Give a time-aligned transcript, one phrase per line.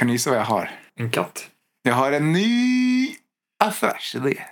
[0.00, 0.70] Kan ni gissa vad jag har?
[0.94, 1.50] En katt.
[1.82, 3.08] Jag har en ny
[3.64, 4.42] affärsidé.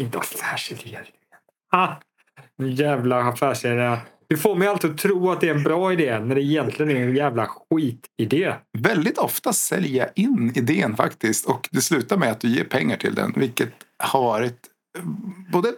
[0.00, 1.10] Inte affärsidéer.
[1.72, 1.94] Ah,
[2.58, 3.96] en jävla affärsidé.
[4.28, 6.96] Du får mig alltid att tro att det är en bra idé när det egentligen
[6.96, 8.54] är en jävla skitidé.
[8.78, 12.96] Väldigt ofta säljer jag in idén faktiskt och det slutar med att du ger pengar
[12.96, 13.32] till den.
[13.36, 14.68] Vilket har varit
[15.52, 15.74] både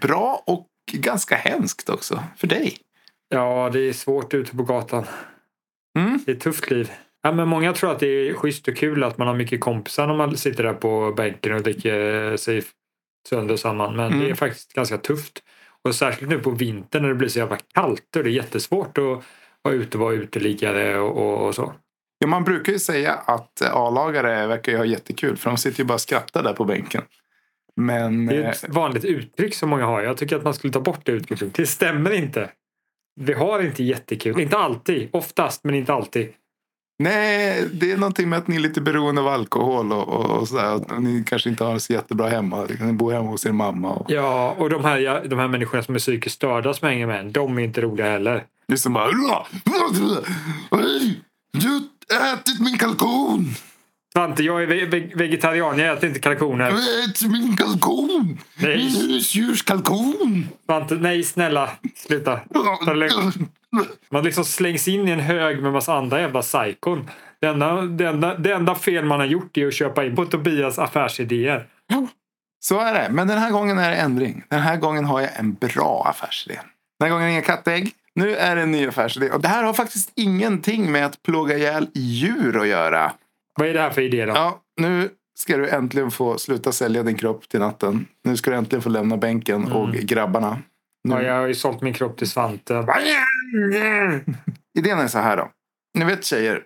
[0.00, 2.76] bra och ganska hemskt också för dig.
[3.28, 5.04] Ja, det är svårt ute på gatan.
[5.98, 6.20] Mm.
[6.26, 6.90] Det är ett tufft liv.
[7.24, 10.06] Ja, men många tror att det är schysst och kul att man har mycket kompisar
[10.06, 12.62] när man sitter där på bänken och dricker sig
[13.28, 13.96] sönder och samman.
[13.96, 14.20] Men Mm.
[14.20, 15.42] det är faktiskt ganska tufft.
[15.84, 18.98] Och särskilt nu på vintern när det blir så jävla kallt och det är jättesvårt
[18.98, 19.24] att
[19.62, 21.72] vara ute och vara uteliggare och, och, och så.
[22.18, 25.78] Ja, man brukar ju säga att eh, A-lagare verkar ju ha jättekul för de sitter
[25.80, 27.02] ju bara och skrattar där på bänken.
[27.76, 30.02] Men Det är eh, ett vanligt uttryck som många har.
[30.02, 31.54] Jag tycker att man skulle ta bort det uttrycket.
[31.54, 32.50] Det stämmer inte.
[33.20, 34.40] Vi har inte jättekul.
[34.40, 35.08] Inte alltid.
[35.12, 36.32] Oftast, men inte alltid.
[36.98, 40.48] Nej, det är någonting med att ni är lite beroende av alkohol och, och, och
[40.48, 40.64] sådär.
[40.74, 42.66] Att Ni kanske inte har så jättebra hemma.
[42.80, 43.90] Ni bor hemma hos er mamma.
[43.92, 47.20] Och, Ja, och de här, de här människorna som är psykiskt störda som hänger med
[47.20, 48.44] en, de är inte roliga heller.
[48.68, 49.06] det är som bara...
[50.70, 51.20] "Hej,
[51.52, 51.68] Du
[52.16, 53.54] har ätit min kalkon!
[54.16, 55.78] Svante, jag är ve- ve- vegetarian.
[55.78, 56.70] Jag äter inte kalkoner.
[56.70, 56.78] har
[57.10, 58.38] ätit min kalkon!
[58.56, 58.76] Nej.
[58.76, 60.46] Min husdjurs kalkon!
[60.66, 61.70] Svante, nej snälla.
[61.96, 62.40] Sluta.
[64.10, 67.10] Man liksom slängs in i en hög med massa andra jävla psykon.
[67.40, 70.24] Det enda, det, enda, det enda fel man har gjort är att köpa in på
[70.26, 71.66] Tobias affärsidéer.
[72.60, 73.08] Så är det.
[73.10, 74.44] Men den här gången är det ändring.
[74.48, 76.54] Den här gången har jag en bra affärsidé.
[76.98, 77.90] Den här gången är inga kattägg.
[78.14, 79.30] Nu är det en ny affärsidé.
[79.30, 83.12] Och det här har faktiskt ingenting med att plåga ihjäl djur att göra.
[83.54, 84.32] Vad är det här för idé då?
[84.32, 88.06] Ja, nu ska du äntligen få sluta sälja din kropp till natten.
[88.24, 90.58] Nu ska du äntligen få lämna bänken och grabbarna.
[91.08, 91.14] Nu.
[91.14, 92.74] Ja, jag har ju sålt min kropp till Svante.
[94.78, 95.50] Idén är så här då.
[95.98, 96.62] Ni vet tjejer.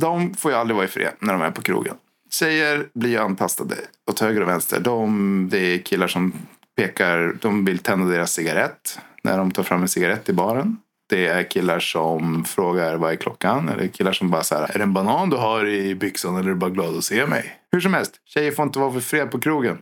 [0.00, 1.94] De får ju aldrig vara i fred när de är på krogen.
[2.30, 3.74] Tjejer blir ju antastade
[4.10, 4.80] åt höger och vänster.
[4.80, 6.32] De, det är killar som
[6.76, 7.36] pekar.
[7.40, 10.76] De vill tända deras cigarett när de tar fram en cigarett i baren.
[11.08, 13.68] Det är killar som frågar vad är klockan.
[13.68, 14.70] Eller killar som bara så här.
[14.74, 17.26] Är det en banan du har i byxan eller är du bara glad att se
[17.26, 17.56] mig?
[17.72, 18.20] Hur som helst.
[18.24, 19.78] Tjejer får inte vara för fred på krogen.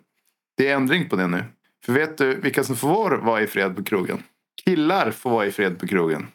[0.57, 1.45] Det är ändring på det nu.
[1.85, 4.23] För vet du vilka som får vara i fred på krogen?
[4.65, 6.27] Killar får vara i fred på krogen.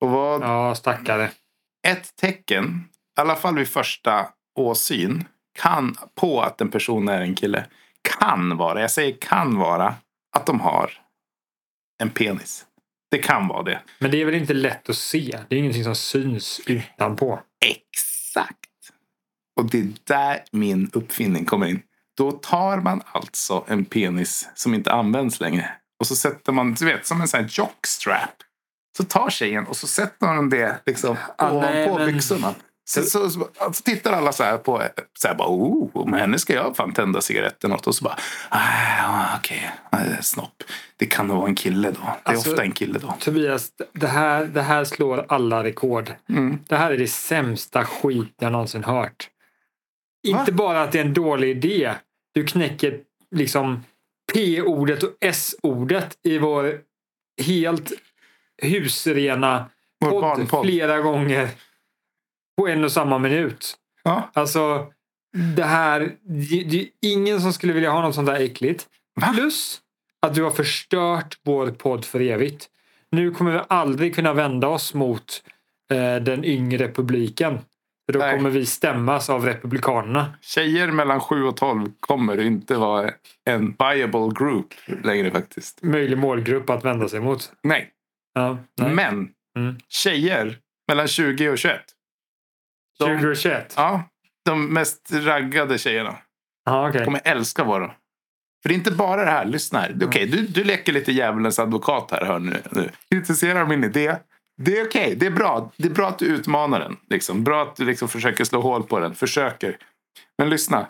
[0.00, 1.30] Och vad Ja, stackare.
[1.86, 2.84] ett tecken,
[3.18, 4.26] i alla fall vid första
[4.58, 5.24] åsyn,
[5.58, 7.66] kan på att en person är en kille,
[8.18, 9.94] kan vara, jag säger kan vara,
[10.36, 10.90] att de har
[12.02, 12.66] en penis.
[13.10, 13.80] Det kan vara det.
[13.98, 15.38] Men det är väl inte lätt att se?
[15.48, 17.40] Det är ingenting som syns utanpå.
[17.64, 18.56] Exakt.
[19.56, 21.82] Och det är där min uppfinning kommer in.
[22.16, 25.70] Då tar man alltså en penis som inte används längre.
[26.00, 28.34] Och så sätter man, du vet, som en sån här jockstrap.
[28.96, 32.54] Så tar tjejen och så sätter man det liksom Ah, nej, ovanpå men- byxorna.
[32.90, 33.48] Så, så, så,
[33.84, 34.82] tittar alla så här på
[35.18, 37.86] så här bara, oh, med henne ska jag fan tända cigaretten åt.
[37.86, 38.16] Och så bara,
[38.48, 40.22] ah, okej, okay.
[40.22, 40.62] snopp.
[40.96, 42.00] Det kan nog vara en kille då.
[42.00, 43.14] Det är Alltså- ofta en kille då.
[43.20, 46.12] Tobias, det här, det här slår alla rekord.
[46.28, 46.58] Mm.
[46.68, 49.28] Det här är det sämsta skit jag någonsin hört.
[50.32, 50.38] Va?
[50.40, 51.94] Inte bara att det är en dålig idé.
[52.34, 53.00] Du knäcker
[53.36, 53.84] liksom
[54.34, 56.78] P-ordet och S-ordet i vår
[57.42, 57.92] helt
[58.62, 59.70] husrena
[60.00, 60.64] Vår podd barnpodd.
[60.66, 61.48] flera gånger
[62.60, 63.74] på en och samma minut.
[64.02, 64.30] Ja.
[64.34, 64.86] Alltså,
[65.56, 66.00] det här...
[66.22, 68.86] Det, det är ingen som skulle vilja ha något sånt där äckligt.
[69.20, 69.32] Va?
[69.34, 69.80] Plus
[70.22, 72.68] att du har förstört vår podd för evigt.
[73.10, 75.42] Nu kommer vi aldrig kunna vända oss mot
[75.90, 77.58] eh, den yngre publiken.
[78.06, 78.36] För då Nej.
[78.36, 80.34] kommer vi stämmas av republikanerna.
[80.40, 83.10] Tjejer mellan 7 och 12 kommer inte vara
[83.44, 84.68] en viable group
[85.04, 85.82] längre faktiskt.
[85.82, 87.52] Möjlig målgrupp att vända sig mot.
[87.62, 87.88] Nej.
[88.34, 88.94] Ja, nej.
[88.94, 89.76] Men Mm.
[89.88, 91.80] tjejer mellan 20 och 21.
[93.00, 93.74] De, 2021?
[93.76, 94.02] ja,
[94.44, 96.16] de mest raggade tjejerna
[96.64, 97.04] Ja, okej.
[97.04, 97.86] kommer älska våra.
[98.62, 99.44] För det är inte bara det här.
[99.44, 99.96] Lyssna här.
[100.04, 102.24] Okej, du, du leker lite djävulens advokat här.
[102.24, 102.90] Hör nu, nu.
[103.10, 104.16] Kritiserar min idé.
[104.62, 105.14] Det är okej.
[105.16, 105.72] Det är bra.
[105.76, 106.96] Det är bra att du utmanar den.
[107.10, 107.44] Liksom.
[107.44, 109.14] Bra att du liksom försöker slå hål på den.
[109.14, 109.76] Försöker.
[110.38, 110.86] Men lyssna.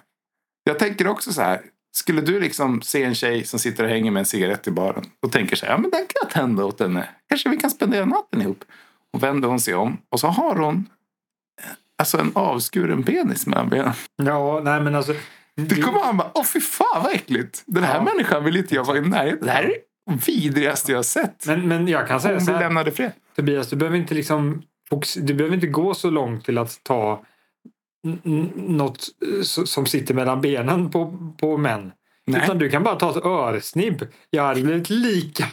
[0.65, 1.61] Jag tänker också så här.
[1.97, 5.05] Skulle du liksom se en tjej som sitter och hänger med en cigarett i baren
[5.23, 7.09] och tänker så här, ja men den kan jag tända åt henne.
[7.29, 8.65] Kanske vi kan spendera natten ihop.
[9.13, 10.87] Och vänder hon sig om och så har hon
[12.01, 13.93] alltså en avskuren penis mellan benen.
[14.17, 15.15] Ja, nej men alltså.
[15.57, 17.63] Det kommer han bara, åh fy fan vad äckligt.
[17.67, 18.03] Den här Ja.
[18.03, 19.47] människan vill inte jag vara i närheten.
[19.47, 21.47] Det här är det vidrigaste jag har sett.
[21.47, 22.61] Men, men jag kan säga Hon så här.
[22.61, 23.13] lämnad i fred.
[23.37, 24.63] Tobias, du behöver inte liksom
[25.17, 27.23] du behöver inte gå så långt till att ta
[28.55, 29.07] något
[29.37, 31.93] eh, som sitter mellan benen på, på män.
[32.27, 32.41] Nej.
[32.45, 34.07] Utan du kan bara ta ett örsnibb.
[34.31, 35.45] Jag hade blivit lika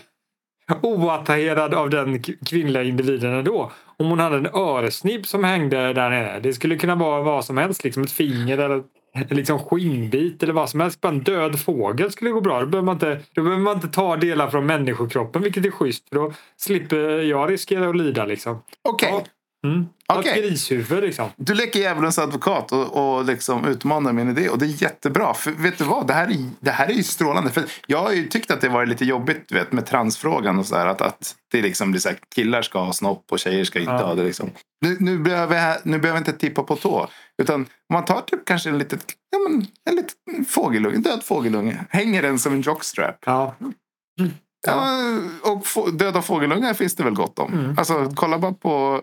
[0.81, 3.71] oattraherad av den kvinnliga individen ändå.
[3.99, 6.39] Om hon hade en öresnibb som hängde där nere.
[6.39, 7.83] Det skulle kunna vara vad som helst.
[7.83, 8.83] Liksom ett finger eller
[9.29, 11.01] liksom skinnbit eller vad som helst.
[11.01, 12.59] Bara en död fågel skulle gå bra.
[12.59, 16.09] Då behöver man inte, då behöver man inte ta delar från människokroppen vilket är schysst.
[16.09, 18.63] För då slipper jag riskera att lida liksom.
[18.89, 19.09] Okej.
[19.11, 19.23] Ja.
[19.73, 19.85] Mm.
[20.07, 20.31] Okej.
[20.31, 21.29] Ett grishuvud liksom.
[21.35, 24.49] Du leker djävulens advokat och, och liksom utmanar min idé.
[24.49, 25.33] Och det är jättebra.
[25.33, 26.07] För vet du vad?
[26.07, 27.49] Det här är, det här är ju strålande.
[27.49, 30.85] För jag har ju tyckt att det varit lite jobbigt vet, med transfrågan och sådär.
[30.85, 33.91] Att, att det liksom blir så här, killar ska ha snopp och tjejer ska inte
[33.91, 34.05] Ja.
[34.05, 34.23] ha det.
[34.23, 34.49] Liksom.
[34.81, 37.07] Nu, nu, behöver jag, nu behöver jag inte tippa på tå.
[37.41, 41.85] Utan man tar typ kanske en litet, ja, men, en liten fågelunge, en död fågelunge.
[41.89, 43.17] Hänger den som en jockstrap.
[43.25, 43.55] Ja.
[44.67, 44.99] Ja,
[45.41, 47.53] och få, döda fågelungar finns det väl gott om.
[47.53, 47.75] Mm.
[47.77, 49.01] Alltså, kolla bara på,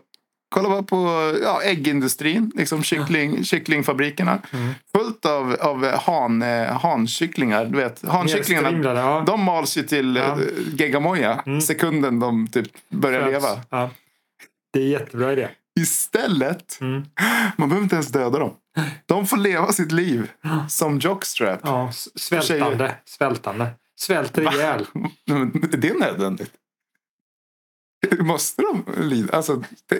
[0.54, 4.38] kolla bara på ja, äggindustrin, liksom kyckling, kycklingfabrikerna.
[4.52, 4.74] Mm.
[4.96, 7.64] Fullt av, av han, eh, hankycklingar.
[7.64, 9.22] Du vet, hankycklingarna ja.
[9.26, 10.22] de mals ju till Ja.
[10.22, 10.36] ja.
[10.78, 11.60] geggamoja Mm.
[11.60, 13.32] sekunden de typ börjar Föds.
[13.32, 13.60] leva.
[13.70, 13.90] Ja.
[14.72, 15.48] Det är jättebra idé.
[15.80, 17.02] Istället, Mm.
[17.56, 18.54] man behöver inte ens döda dem.
[19.06, 20.30] De får leva sitt liv
[20.68, 21.60] som jockstrap.
[21.62, 22.78] Ja, svältande.
[22.78, 23.00] Tjejer.
[23.04, 23.66] Svältande.
[24.00, 24.86] Svälter ihjäl.
[25.26, 25.40] Men
[25.72, 26.50] är det nödvändigt?
[28.18, 29.36] Måste de lida?
[29.36, 29.98] Alltså, det,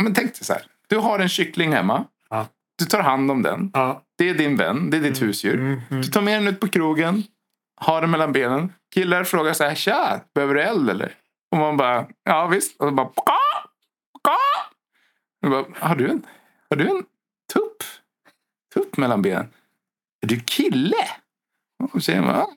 [0.00, 0.62] ja, men tänk dig så här.
[0.88, 2.04] Du har en kyckling hemma.
[2.30, 2.46] Ja.
[2.78, 3.70] Du tar hand om den.
[3.74, 4.02] Ja.
[4.18, 4.90] Det är din vän.
[4.90, 5.54] Det är ditt husdjur.
[5.54, 6.02] Mm, mm.
[6.02, 7.22] Du tar med den ut på krogen.
[7.80, 8.72] Har den mellan benen.
[8.94, 9.74] Killar frågar så här.
[9.74, 11.14] Tja, behöver du eld eller?
[11.50, 12.80] Och man bara, ja visst.
[12.80, 13.38] Och så bara, "Ka,
[14.24, 14.36] ka."
[15.42, 16.26] Och bara, har du en,
[16.70, 17.04] har du en
[17.52, 17.82] tupp?
[18.74, 19.48] Tupp mellan benen?
[20.22, 20.96] Är du kille?
[21.94, 22.50] Och tjejen bara, ja,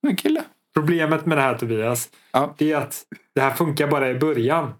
[0.00, 0.44] jag är en kille.
[0.74, 2.54] Problemet med det här Tobias, Ja.
[2.58, 3.04] det är att
[3.34, 4.74] det här funkar bara i början.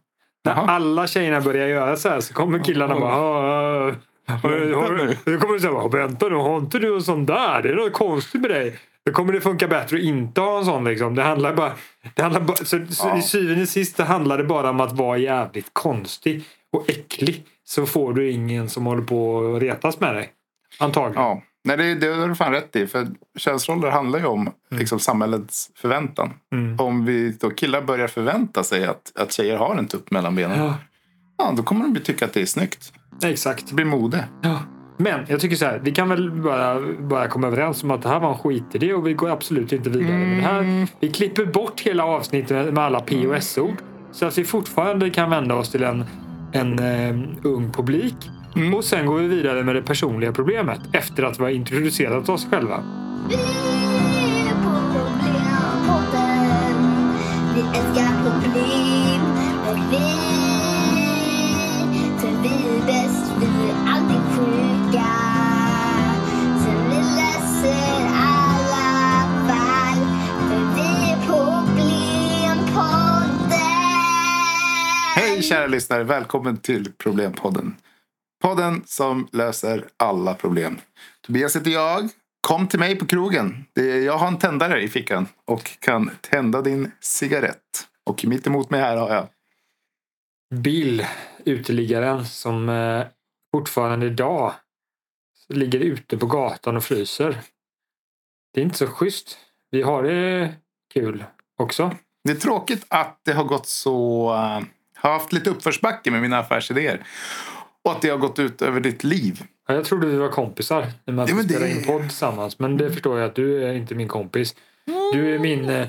[0.45, 0.67] När Jaha.
[0.71, 3.93] alla tjejerna börjar göra så här så kommer killarna bara "Ah, ah,
[4.27, 7.63] ah, har Då kommer du säga vänta nu, har inte du en sån där?
[7.63, 8.79] Det är något konstigt med dig.
[9.07, 10.85] Då kommer det funka bättre att inte ha en sån.
[10.85, 11.15] Liksom.
[11.15, 11.73] Det handlar bara,
[12.15, 13.19] det handlar bara, så, så Ja.
[13.19, 16.43] I syvende och sist handlar det bara om att vara jävligt konstig
[16.73, 17.45] och äcklig.
[17.65, 20.31] Så får du ingen som håller på att retas med dig.
[20.79, 21.23] Antagligen.
[21.23, 22.87] Ja, Nej, det, det har du fan rätt i.
[22.87, 23.07] För
[23.39, 26.33] könsroller handlar ju om liksom, samhällets förväntan.
[26.53, 26.81] Mm.
[26.81, 30.59] Om vi då killar börjar förvänta sig att, att tjejer har en tupp mellan benen.
[30.59, 30.75] Ja,
[31.41, 32.93] Ja, då kommer de tycka att det är snyggt.
[33.25, 33.69] exakt.
[33.69, 34.25] Det blir mode.
[34.43, 34.59] Ja.
[34.97, 38.09] Men jag tycker så här, vi kan väl bara, bara komma överens om att det
[38.09, 40.87] här var en skitidé och vi går absolut inte vidare med det här.
[41.01, 43.77] Vi klipper bort hela avsnittet med, alla POS-ord
[44.13, 46.05] så att vi fortfarande kan vända oss till en,
[46.53, 48.17] en eh, ung publik.
[48.77, 52.47] Och sen går vi vidare med det personliga problemet efter att vi har introducerat oss
[52.51, 52.85] själva.
[53.29, 56.75] Vi är på Problempodden.
[57.55, 59.23] Vi älskar problem
[59.69, 60.07] och vi,
[62.19, 65.11] för vi är bäst, vi är alltid sjuka.
[66.59, 68.91] Så vi löser alla
[69.49, 70.01] fall,
[70.49, 72.71] för vi är Problempodden.
[75.17, 77.75] Hej kära lyssnare, välkommen till Problempodden.
[78.41, 80.81] Podden som löser alla problem.
[81.21, 82.09] Tobias heter jag.
[82.41, 83.65] Kom till mig på krogen.
[84.05, 87.89] Jag har en tändare i fickan och kan tända din cigarett.
[88.07, 89.29] Och mitt emot mig här har jag
[90.55, 91.07] Bill,
[91.45, 93.07] uteliggaren som eh,
[93.53, 94.53] fortfarande idag
[95.49, 97.41] ligger ute på gatan och fryser.
[98.55, 99.39] Det är inte så schysst.
[99.71, 100.55] Vi har det
[100.95, 101.25] kul
[101.57, 101.97] också.
[102.25, 104.31] Det är tråkigt att det har gått så...
[104.33, 107.07] Uh, har haft lite uppförsbacke med mina affärsidéer.
[107.85, 109.43] Och att det har gått ut över ditt liv.
[109.69, 112.59] Ja, Jag trodde vi var kompisar när man Ja, spelade det- in podd tillsammans.
[112.59, 114.55] Men det förstår jag att du är inte min kompis.
[115.13, 115.89] Du är min, eh,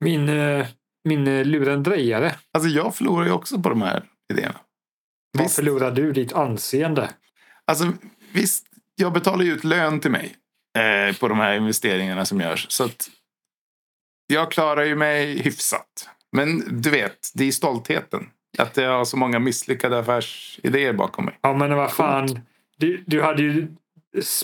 [0.00, 0.66] min, eh,
[1.04, 2.34] min eh, lurendrejare.
[2.52, 4.60] Alltså jag förlorar ju också på de här idéerna.
[5.38, 5.56] Visst.
[5.56, 7.10] förlorar du ditt anseende?
[7.64, 7.92] Alltså
[8.32, 10.36] visst, jag betalar ju ut lön till mig.
[10.78, 12.66] Eh, på de här investeringarna som görs.
[12.70, 13.08] Så att
[14.26, 16.08] jag klarar ju mig hyfsat.
[16.32, 18.26] Men du vet, det är stoltheten.
[18.58, 21.38] Att jag har så många misslyckade affärsidéer bakom mig.
[21.40, 22.40] Ja men vad fan.
[22.76, 23.68] Du, du hade ju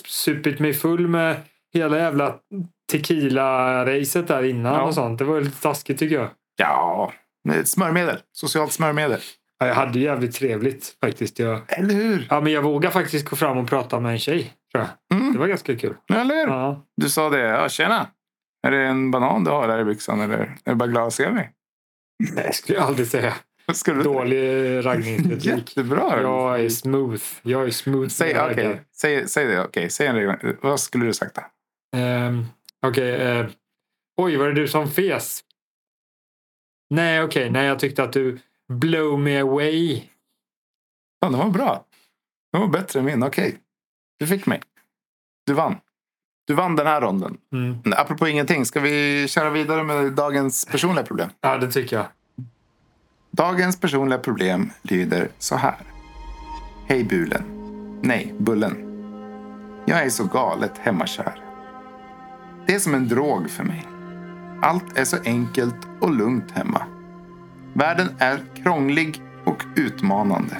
[0.05, 1.35] supit mig full med
[1.73, 2.35] hela jävla
[2.91, 4.81] tequila-racet där innan Ja.
[4.81, 5.19] och sånt.
[5.19, 6.29] Det var ju lite taskigt tycker jag.
[6.57, 7.13] Ja,
[7.63, 8.17] smörmedel.
[8.31, 9.19] Socialt smörmedel.
[9.59, 11.39] Ja, Jag hade jävligt trevligt faktiskt.
[11.39, 12.27] Jag, Eller hur?
[12.29, 14.53] ja, men jag vågade faktiskt gå fram och prata med en tjej.
[14.71, 15.17] Tror jag.
[15.19, 15.33] Mm.
[15.33, 15.95] Det var ganska kul.
[16.13, 16.47] Eller hur?
[16.47, 16.85] Ja.
[16.97, 17.39] Du sa det.
[17.39, 18.07] Ja, tjena.
[18.67, 21.13] Är det en banan du har där i byxan eller är du bara glad att
[21.13, 21.51] se mig?
[22.33, 23.33] Nej, det skulle jag aldrig säga.
[23.75, 24.03] Ska du...
[24.03, 25.45] Dålig raggningsteknik.
[25.45, 26.21] Jättebra.
[26.21, 27.23] Jag är smooth.
[27.41, 28.07] Jag är smooth.
[28.07, 28.83] Säg, raggar.
[28.95, 29.63] säg, säg det.
[29.65, 30.55] Okej, säg en regel.
[30.61, 31.41] Vad skulle du sagt då?
[31.97, 32.45] Ehm,
[32.85, 33.15] okej.
[33.15, 33.45] eh,
[34.17, 35.41] oj, var det du som fes?
[36.89, 37.49] Nej, okej.
[37.49, 38.39] Nej, jag tyckte att du
[38.73, 40.03] blow me away.
[41.19, 41.85] Ja, den var bra.
[42.51, 43.23] Den var bättre än min.
[43.23, 43.57] Okej.
[44.19, 44.61] Du fick mig.
[45.45, 45.75] Du vann.
[46.47, 47.37] Du vann den här ronden.
[47.53, 47.75] Mm.
[47.97, 51.29] Apropå ingenting, ska vi köra vidare med dagens personliga problem?
[51.41, 52.05] Ja, det tycker jag.
[53.33, 55.77] Dagens personliga problem lyder så här.
[56.87, 57.43] Hej Bulen.
[58.01, 58.77] Nej, Bullen.
[59.85, 61.43] Jag är så galet hemmakär.
[62.67, 63.87] Det är som en drog för mig.
[64.61, 66.85] Allt är så enkelt och lugnt hemma.
[67.73, 70.57] Världen är krånglig och utmanande.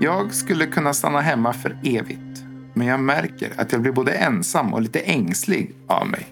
[0.00, 2.44] Jag skulle kunna stanna hemma för evigt.
[2.74, 6.26] Men jag märker att jag blir både ensam och lite ängslig av mig.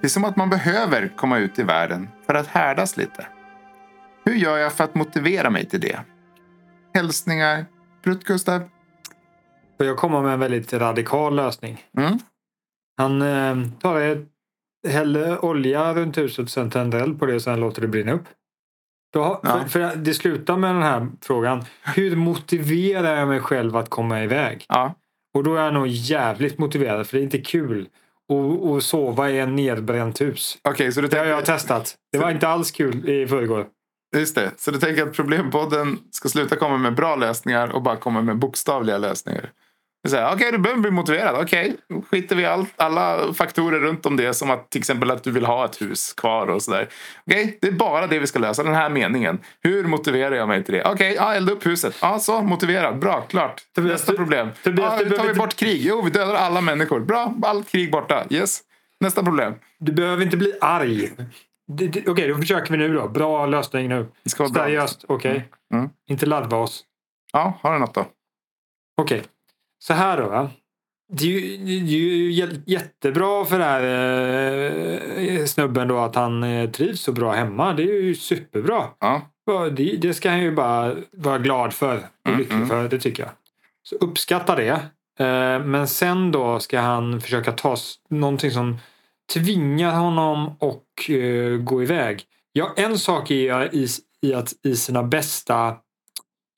[0.00, 3.26] Det är som att man behöver komma ut i världen för att härdas lite.
[4.24, 6.00] Hur gör jag för att motivera mig till det?
[6.94, 7.66] Hälsningar,
[8.04, 8.60] Prutt-Gustav.
[9.78, 11.84] Får jag komma med en väldigt radikal lösning?
[11.98, 12.18] Mm.
[12.96, 14.28] Han eh, tar ett,
[14.88, 18.24] häller olja runt huset, sen tänder eld på det och sen låter det brinna upp.
[19.12, 19.60] Då, Ja.
[19.60, 21.64] för, för det slutar med den här frågan.
[21.96, 24.64] Hur motiverar jag mig själv att komma iväg?
[24.68, 24.94] Ja,
[25.34, 27.88] Och då är jag nog jävligt motiverad för det är inte kul
[28.76, 30.58] att, sova i en nedbränt hus.
[30.62, 31.96] okej, så du Det har jag testat.
[32.12, 33.66] Det var inte alls kul i förrgår.
[34.16, 34.50] Just det.
[34.56, 38.38] Så du tänker att Problempodden ska sluta komma med bra lösningar och bara komma med
[38.38, 39.50] bokstavliga lösningar?
[40.32, 41.42] Okej, du behöver bli motiverad.
[41.42, 44.34] Okej, då skiter vi all, alla faktorer runt om det.
[44.34, 46.88] Som att till exempel att du vill ha ett hus kvar och sådär.
[47.26, 48.62] Okej, det är bara det vi ska lösa.
[48.62, 49.38] Den här meningen.
[49.62, 50.84] Hur motiverar jag mig till det?
[50.84, 51.96] Okej, ja, elda upp huset.
[52.02, 52.42] Ja, så.
[52.42, 52.98] Motiverad.
[52.98, 53.62] Bra, klart.
[53.74, 54.48] Tobias, Nästa problem.
[54.64, 55.80] Tobias, ja, hur tar vi bort krig?
[55.84, 57.00] Jo, vi dödar alla människor.
[57.00, 58.24] Bra, allt krig borta.
[58.30, 58.60] Yes.
[59.00, 59.54] Nästa problem.
[59.78, 61.10] Du behöver inte bli arg.
[62.06, 63.08] Okej, då försöker vi nu då.
[63.08, 64.06] Bra lösning nu.
[64.22, 64.62] Det ska vara bra.
[64.64, 65.48] Seriöst, okej.
[65.74, 65.88] Mm.
[66.08, 66.84] Inte larva oss.
[67.32, 68.06] Ja, har du något då?
[69.00, 69.22] Okej,
[69.78, 70.28] så här då.
[70.28, 70.50] Va?
[71.12, 73.82] Det är ju, det är ju jä- jättebra för den här
[75.18, 77.72] eh, snubben då att han eh, trivs så bra hemma.
[77.72, 78.84] Det är ju superbra.
[79.00, 79.22] Ja.
[79.72, 82.68] Det, det ska han ju bara vara glad för och Mm, lycklig mm.
[82.68, 82.88] för.
[82.88, 83.32] Det tycker jag.
[83.82, 84.68] Så uppskatta det.
[85.18, 87.76] Eh, Men sen då ska han försöka ta
[88.10, 88.76] någonting som
[89.34, 92.22] tvingar honom och eh, gå iväg.
[92.52, 93.86] Ja, en sak är i,
[94.22, 95.74] i att i sina bästa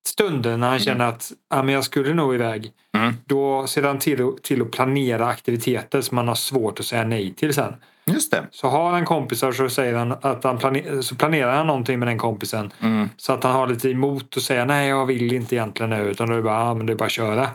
[0.09, 2.71] stunder när han känner att ja, men jag skulle nog iväg.
[2.97, 3.15] Mm.
[3.27, 7.05] Då ser han till, att- till att planera aktiviteter som man har svårt att säga
[7.05, 7.75] nej till sen.
[8.05, 8.47] Just det.
[8.51, 12.09] Så har han kompisar så, säger han att han plane- så planerar han någonting med
[12.09, 12.73] den kompisen.
[12.81, 13.09] Mm.
[13.17, 16.27] Så att han har lite emot att säga nej jag vill inte egentligen nu utan
[16.29, 17.51] då är det bara, ja, men det bara att köra.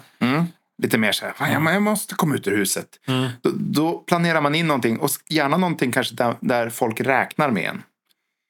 [0.79, 0.83] Mm.
[0.87, 2.87] Lite mer så här, "Fan, jag, jag måste komma ut ur huset.
[3.07, 3.29] Mm.
[3.41, 7.63] Då, då planerar man in någonting och gärna någonting kanske där, där folk räknar med
[7.69, 7.83] en.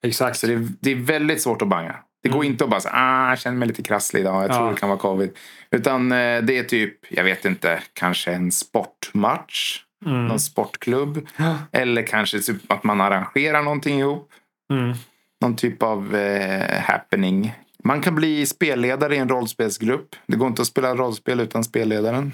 [0.05, 0.37] Exakt.
[0.39, 1.95] Så det, är- det är väldigt svårt att banga.
[2.23, 4.65] Det går inte att bara säga, ah, jag känner mig lite krasslig idag, jag tror
[4.65, 4.71] Ja.
[4.71, 5.29] det kan vara covid.
[5.71, 10.25] Utan eh, det är typ, jag vet inte, kanske en sportmatch, Mm.
[10.27, 11.27] någon sportklubb.
[11.71, 14.29] Eller kanske typ att man arrangerar någonting ihop.
[14.73, 14.93] Mm.
[15.41, 17.53] Någon typ av eh, happening.
[17.87, 20.15] Man kan bli spelledare i en rollspelsgrupp.
[20.27, 22.31] Det går inte att spela rollspel utan spelledaren.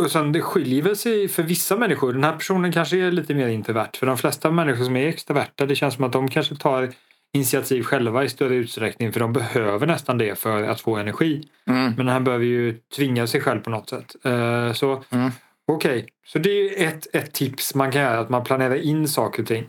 [0.00, 2.12] Och sen det skiljer sig för vissa människor.
[2.12, 3.90] Den här personen kanske är lite mer introvert.
[3.96, 6.90] För de flesta människor som är extroverta det känns som att de kanske tar
[7.34, 9.12] initiativ själva i större utsträckning.
[9.12, 11.48] För de behöver nästan det för att få energi.
[11.66, 11.92] Mm.
[11.96, 14.16] Men han behöver ju tvinga sig själv på något sätt.
[14.24, 15.30] Eh, Så Mm.
[15.72, 16.50] okej, så det
[16.82, 18.18] är ett, ett tips man kan göra.
[18.18, 19.66] Att man planerar in saker och ting.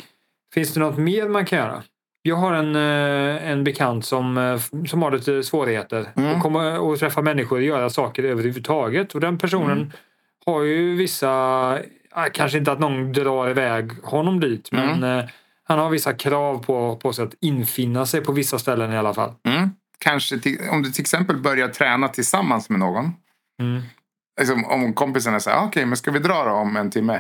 [0.54, 1.84] Finns det något mer man kan göra?
[2.28, 6.08] Jag har en, eh, en bekant som, eh, som har lite svårigheter.
[6.16, 6.32] Mm.
[6.36, 9.16] Och kommer och träffa människor och göra saker överhuvudtaget.
[9.16, 9.92] Och den personen Mm.
[10.46, 11.80] har ju vissa,
[12.34, 14.70] kanske inte att någon drar iväg honom dit.
[14.72, 15.20] Men Mm.
[15.20, 15.26] eh,
[15.64, 19.14] han har vissa krav på, på sig att infinna sig på vissa ställen i alla
[19.14, 19.34] fall.
[19.48, 19.70] Mm.
[20.00, 23.12] Kanske till, om du till exempel börjar träna tillsammans med någon.
[23.62, 23.82] Mm.
[24.40, 27.20] Alltså, om kompisarna säger "Ah, okej, men ska vi dra då om en timme?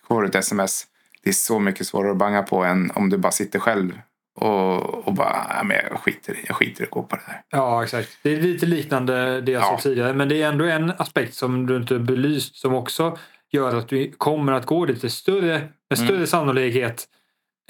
[0.00, 0.84] Så får du ett sms.
[1.22, 3.98] Det är så mycket svårare att banga på än om du bara sitter själv
[4.34, 7.22] och, och bara, "Ja, men jag skiter i jag skiter i att gå på det
[7.26, 7.40] där.
[7.50, 8.08] Ja, exakt.
[8.22, 9.66] Det är lite liknande det jag Ja.
[9.66, 10.12] sa tidigare.
[10.14, 13.18] Men det är ändå en aspekt som du inte belyst som också
[13.52, 15.58] gör att du kommer att gå lite större,
[15.90, 16.06] med Mm.
[16.08, 17.04] större sannolikhet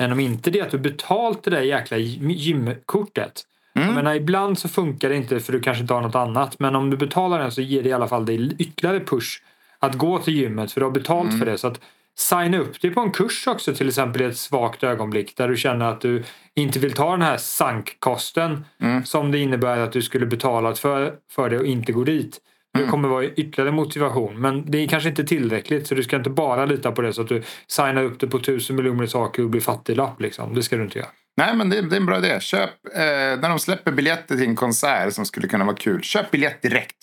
[0.00, 3.42] än om inte det att du betalt det där jäkla gymkortet.
[3.76, 3.88] Mm.
[3.88, 6.58] Jag menar, ibland så funkar det inte för du kanske inte har något annat.
[6.58, 9.42] Men om du betalar den så ger det i alla fall dig ytterligare push
[9.78, 11.38] att gå till gymmet för du har betalt Mm.
[11.38, 11.58] för det.
[11.58, 11.80] Så att
[12.16, 15.56] signa upp dig på en kurs också till exempel i ett svagt ögonblick där du
[15.56, 16.24] känner att du
[16.56, 19.04] inte vill ta den här sankkosten Mm.
[19.04, 22.38] som det innebär att du skulle betala för, för det och inte gå dit.
[22.74, 22.90] Det Mm.
[22.90, 24.40] kommer vara ytterligare motivation.
[24.40, 27.22] Men det är kanske inte tillräckligt så du ska inte bara lita på det så
[27.22, 30.20] att du signar upp det på tusen miljoner saker och blir fattiglapp.
[30.20, 30.54] Liksom.
[30.54, 31.08] Det ska du inte göra.
[31.36, 32.40] Nej, men det, det är en bra idé.
[32.40, 33.00] Köp, eh,
[33.40, 36.96] när de släpper biljetter till en konsert som skulle kunna vara kul, köp biljett direkt.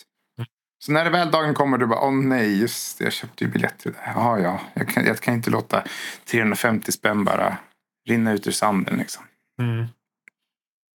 [0.86, 3.50] Så när det väl dagen kommer du bara, åh nej, just det, jag köpte ju
[3.50, 3.98] biljett till det.
[4.16, 5.84] Ja, ja, jag kan, jag kan inte låta
[6.32, 7.58] 350 spänn bara
[8.10, 9.24] rinna ut ur sanden liksom.
[9.62, 9.86] Mm.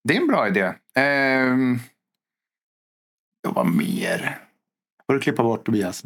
[0.04, 0.73] Det är en bra idé.
[0.94, 1.78] Ehm,
[3.49, 4.38] vad mer?
[5.06, 6.02] Får du klippa bort Tobias?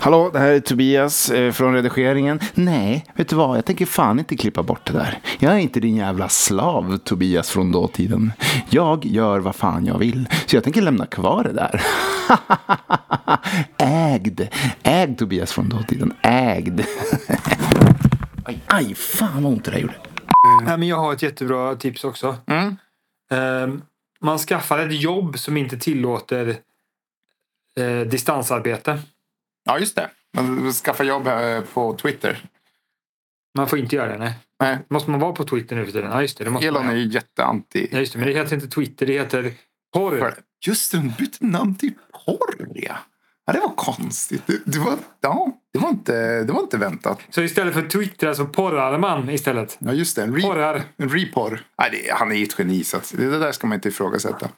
[0.00, 2.40] Hallå, det här är Tobias eh, från redigeringen.
[2.54, 3.56] Nej, vet du vad?
[3.56, 5.18] Jag tänker fan inte klippa bort det där.
[5.38, 8.32] Jag är inte din jävla slav, Tobias från dåtiden.
[8.70, 11.82] Jag gör vad fan jag vill, så jag tänker lämna kvar det där.
[13.78, 14.48] Ägd.
[14.82, 16.12] Ägd, Tobias från dåtiden.
[16.22, 16.80] Ägd.
[18.44, 20.05] aj, aj, fan vad ont det där gjorde.
[20.64, 22.36] Nej, men jag har ett jättebra tips också.
[22.46, 22.76] Mm.
[23.30, 23.82] Ehm,
[24.20, 26.56] man skaffar ett jobb som inte tillåter
[27.78, 29.02] eh, distansarbete.
[29.64, 30.10] Ja, just det.
[30.36, 32.44] Man skaffar jobb här på Twitter.
[33.54, 34.34] Man får inte göra det, nej.
[34.60, 36.10] Nej, Måste man vara på Twitter nu för tiden?
[36.10, 36.44] Ja, just det.
[36.44, 37.88] det måste Elon man, är ju jätteanti.
[37.92, 38.18] ja, just det.
[38.18, 39.52] Men det heter inte Twitter, det heter
[39.92, 40.34] porr.
[40.66, 41.92] Just det, de bytte namn till
[42.24, 42.96] porr, ja.
[43.46, 43.52] Ja.
[43.52, 44.42] det var konstigt.
[44.46, 47.18] Det, det, var, ja, det, var inte, det var inte väntat.
[47.30, 49.76] Så istället för Twitter så porrar man istället.
[49.78, 50.22] Ja, just det.
[50.22, 50.82] En, re, Porrar.
[50.96, 51.60] en reporr.
[51.78, 54.48] Nej, det, han är ju ett geni, så det, där ska man inte ifrågasätta.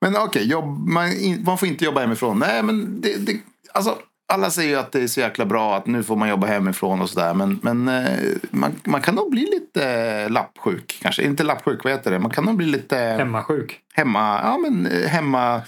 [0.00, 1.08] Men okej, jobb, man,
[1.44, 2.38] man får inte jobba hemifrån.
[2.38, 3.36] Nej, men det, det,
[3.72, 6.46] alltså, alla säger ju att det är så jäkla bra att nu får man jobba
[6.46, 7.34] hemifrån och sådär.
[7.34, 8.18] Men, men eh,
[8.50, 11.22] man, man kan nog bli lite eh, lappsjuk kanske.
[11.22, 12.18] Inte lappsjuk, vad heter det?
[12.18, 13.80] Man kan nog bli lite Hemmasjuk.
[13.94, 15.62] hemma, ja men eh, hemma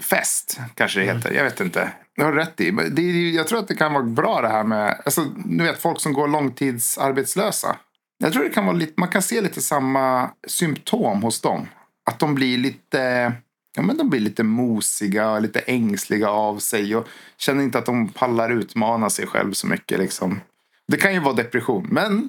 [0.00, 1.32] fest kanske det heter.
[1.32, 1.92] Jag vet inte.
[2.16, 2.70] Du har rätt i.
[2.70, 5.82] Det är, jag tror att det kan vara bra det här med, alltså, du vet
[5.82, 7.76] folk som går långtidsarbetslösa.
[8.18, 11.66] Jag tror det kan vara lite, man kan se lite samma symptom hos dem.
[12.10, 13.32] Att de blir lite,
[13.76, 17.86] ja men de blir lite mosiga och lite ängsliga av sig och känner inte att
[17.86, 20.40] de pallar utmana sig själv så mycket liksom.
[20.88, 22.28] Det kan ju vara depression, men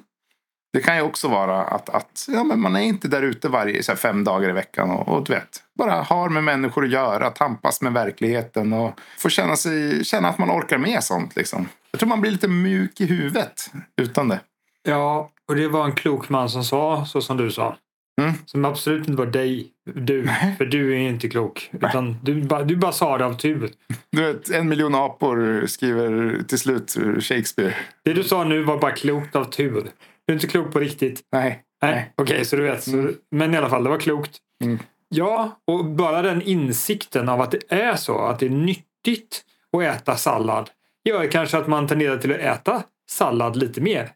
[0.72, 3.82] det kan ju också vara att, att ja, men man är inte där ute varje
[3.88, 7.30] här, fem dagar i veckan och, och du vet, bara har med människor att göra,
[7.30, 11.36] tampas med verkligheten och får känna, sig, känna att man orkar med sånt.
[11.36, 11.68] Liksom.
[11.90, 14.40] Jag tror man blir lite mjuk i huvudet utan det.
[14.82, 17.76] Ja, och det var en klok man som sa så som du sa.
[18.20, 18.32] Mm.
[18.44, 20.28] Som absolut inte var dig, du.
[20.58, 21.70] För du är inte klok.
[21.72, 23.70] Utan du, du bara sa det av tur.
[24.12, 27.74] Du vet, en miljon apor skriver till slut Shakespeare.
[28.04, 29.90] Det du sa nu var bara klokt av tur.
[30.28, 31.20] Du är inte klok på riktigt.
[31.32, 31.62] Nej.
[31.82, 32.82] Nej, okej, så du vet.
[32.82, 34.36] Så, men i alla fall, det var klokt.
[34.64, 34.78] Mm.
[35.08, 39.44] Ja, och bara den insikten av att det är så, att det är nyttigt
[39.76, 40.70] att äta sallad
[41.04, 44.10] gör kanske att man tenderar till att äta sallad lite mer.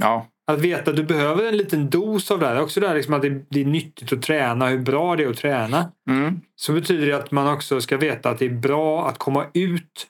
[0.00, 2.60] Ja, Att veta att du behöver en liten dos av det här.
[2.60, 5.28] Också det här liksom att det, det är nyttigt att träna, hur bra det är
[5.30, 5.92] att träna.
[6.10, 6.40] mm.
[6.56, 10.06] Så betyder det att man också ska veta att det är bra att komma ut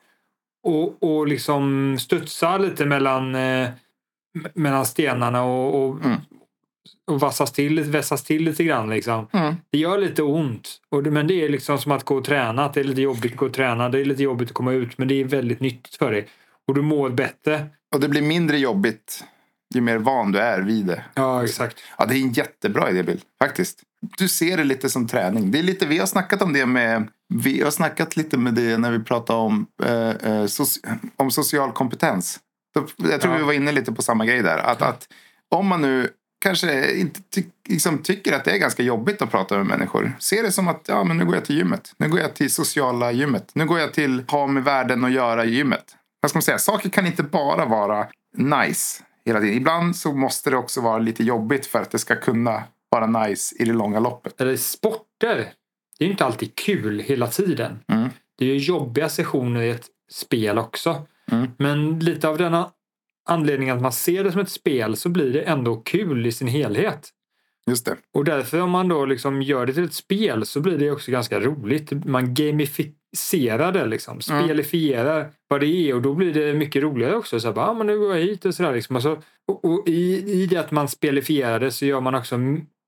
[0.66, 3.68] och, och liksom studsa lite mellan, eh,
[4.54, 6.20] mellan stenarna och, och, Mm.
[7.06, 8.90] och vassas till, vässas till lite grann.
[8.90, 9.26] Liksom.
[9.32, 9.54] Mm.
[9.70, 10.80] Det gör lite ont.
[10.88, 12.64] Och det, men det är liksom som att gå och träna.
[12.64, 13.88] Att det är lite jobbigt att gå och träna.
[13.88, 14.98] Det är lite jobbigt att komma ut.
[14.98, 16.28] Men det är väldigt nyttigt för dig.
[16.68, 17.66] Och du mår bättre.
[17.94, 19.24] Och det blir mindre jobbigt
[19.74, 21.04] ju mer van du är vid det.
[21.14, 21.80] Ja, exakt.
[21.98, 23.20] Ja, det är en jättebra idé, Bill.
[23.42, 23.82] Faktiskt.
[24.18, 25.50] Du ser det lite som träning.
[25.50, 27.08] Det är lite, vi har snackat om det med...
[27.34, 30.80] Vi har snackat lite med det när vi pratade om, eh, eh, soci,
[31.16, 32.40] om social kompetens.
[32.96, 33.38] Jag tror Ja.
[33.38, 34.58] vi var inne lite på samma grej där.
[34.58, 35.08] Att, att
[35.50, 36.08] om man nu
[36.40, 40.12] kanske inte ty, liksom tycker att det är ganska jobbigt att prata med människor.
[40.18, 41.92] Se det som att ja, men nu går jag till gymmet.
[41.96, 43.50] Nu går jag till sociala gymmet.
[43.54, 45.96] Nu går jag till ha med världen att göra gymmet.
[46.20, 46.58] Vad ska man säga?
[46.58, 48.06] Saker kan inte bara vara
[48.36, 49.56] nice hela tiden.
[49.56, 53.56] Ibland så måste det också vara lite jobbigt för att det ska kunna vara nice
[53.58, 54.40] i det långa loppet.
[54.40, 55.52] Eller sporter.
[55.98, 57.78] Det är inte alltid kul hela tiden.
[57.88, 58.08] Mm.
[58.38, 61.06] Det är jobbiga sessioner i ett spel också.
[61.32, 61.50] Mm.
[61.58, 62.70] Men lite av denna
[63.28, 66.48] anledning att man ser det som ett spel så blir det ändå kul i sin
[66.48, 67.10] helhet.
[67.66, 67.96] Just det.
[68.14, 71.10] Och därför om man då liksom gör det till ett spel så blir det också
[71.10, 72.04] ganska roligt.
[72.04, 74.20] Man gamificerar det liksom.
[74.30, 74.44] Mm.
[74.44, 77.40] Spelifierar vad det är och då blir det mycket roligare också.
[77.40, 78.74] Så här, bara, ah, men nu går jag hit och sådär.
[78.74, 78.96] Liksom.
[78.96, 82.38] Och, så, och, och i, i det att man spelifierar det så gör man också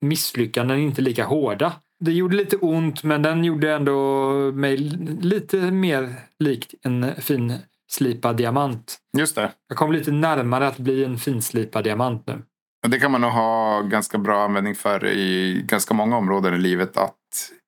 [0.00, 1.72] misslyckanden inte lika hårda.
[2.00, 4.76] Det gjorde lite ont men den gjorde ändå mig
[5.20, 7.52] lite mer likt en fin
[7.88, 8.98] slipad diamant.
[9.18, 9.52] Just det.
[9.68, 12.42] Jag kom lite närmare att bli en finslipad diamant nu.
[12.88, 16.96] Det kan man nog ha ganska bra användning för i ganska många områden i livet.
[16.96, 17.14] Att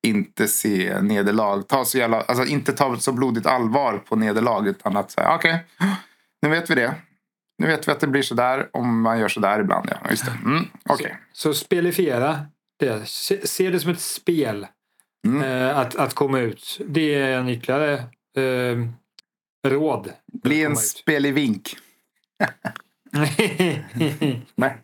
[0.06, 1.62] inte se nederlag.
[1.68, 4.68] Ta så jävla, alltså inte ta så blodigt allvar på nederlag.
[4.68, 5.64] Utan att säga okej,
[6.42, 6.94] nu vet vi det.
[7.58, 9.88] Nu vet vi att det blir sådär om man gör sådär ibland.
[9.90, 10.32] Ja, just det.
[10.44, 11.18] Mm, okej.
[11.32, 12.40] Så spelifiera
[12.78, 13.08] det.
[13.08, 14.66] Se, se det som ett spel.
[15.26, 15.42] Mm.
[15.42, 16.80] Eh, att, att komma ut.
[16.86, 17.92] Det är en ytterligare
[18.36, 18.78] eh,
[19.66, 20.12] råd.
[20.42, 20.86] Bli en Komma ut.
[20.86, 21.76] spelig vink.
[24.54, 24.78] Nej,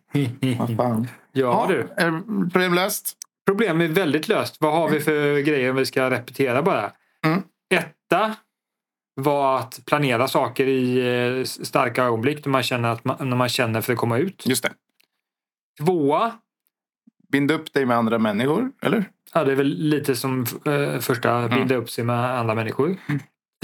[0.59, 1.09] vad fan.
[1.33, 1.81] ja du.
[1.97, 2.11] är
[2.51, 3.17] Problemlöst.
[3.47, 4.57] Problem är väldigt löst.
[4.61, 6.93] Vad har vi för grejer vi ska repetera bara?
[7.27, 7.43] Mm.
[7.75, 8.35] Etta
[9.15, 10.99] var att planera saker i
[11.39, 14.47] eh, starka ögonblick när man känner, att man, när man känner för att komma ut.
[14.47, 14.73] Just det.
[15.81, 16.33] Tvåa,
[17.33, 19.05] Bind upp dig med andra människor, eller?
[19.35, 22.97] ja, det är väl lite som eh, första, binda upp sig med andra människor.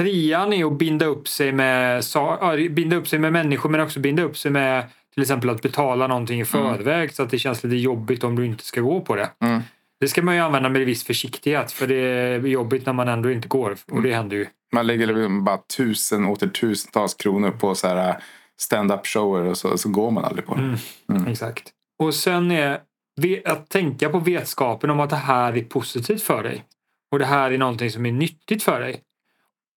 [0.00, 2.04] Trean är att binda upp sig med,
[2.70, 4.84] binda upp sig med människor men också binda upp sig med
[5.14, 8.46] till exempel att betala någonting i förväg så att det känns lite jobbigt om du
[8.46, 9.30] inte ska gå på det.
[9.40, 9.60] Mm.
[10.00, 13.30] Det ska man ju använda med viss försiktighet för det är jobbigt när man ändå
[13.30, 14.46] inte går och det händer ju.
[14.72, 18.22] Man lägger bara tusen åter tusentals kronor på så här
[18.60, 20.78] stand-up shower och så, så går man aldrig på det.
[21.14, 21.26] Mm.
[21.26, 21.70] Exakt.
[21.98, 22.80] Och sen är
[23.44, 26.64] att tänka på vetskapen om att det här är positivt för dig.
[27.12, 29.00] Och det här är någonting som är nyttigt för dig.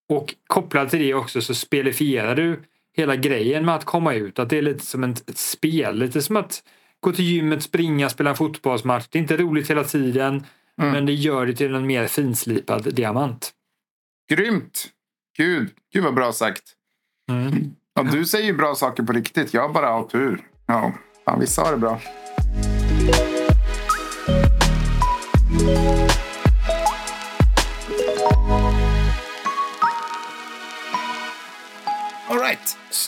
[0.10, 2.60] Och kopplat till det också så spelifierar du
[2.98, 4.40] hela grejen med att komma ut.
[4.40, 6.00] Att det är lite som ett, ett spel.
[6.00, 6.64] Lite som att
[7.00, 9.08] gå till gymmet, springa, spela en fotbollsmatch.
[9.10, 10.44] Det är inte roligt hela tiden.
[10.76, 13.52] Men det gör det till en mer finslipad diamant.
[14.30, 14.90] Grymt!
[15.38, 16.64] Gud, Gud vad bra sagt.
[17.30, 17.76] Mm.
[17.94, 19.54] Ja, du säger ju bra saker på riktigt.
[19.54, 20.42] Jag bara har tur.
[20.66, 20.94] Ja,
[21.26, 22.02] fan, vissa har det bra.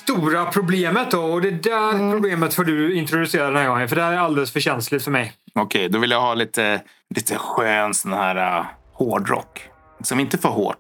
[0.09, 1.23] Stora problemet då.
[1.23, 3.89] Och det där problemet får du introducera den här gången.
[3.89, 5.33] För det här är alldeles för känsligt för mig.
[5.55, 6.81] Okej, då vill jag ha lite,
[7.15, 9.61] lite skön sån här uh, hårdrock.
[10.03, 10.77] Som inte för hårt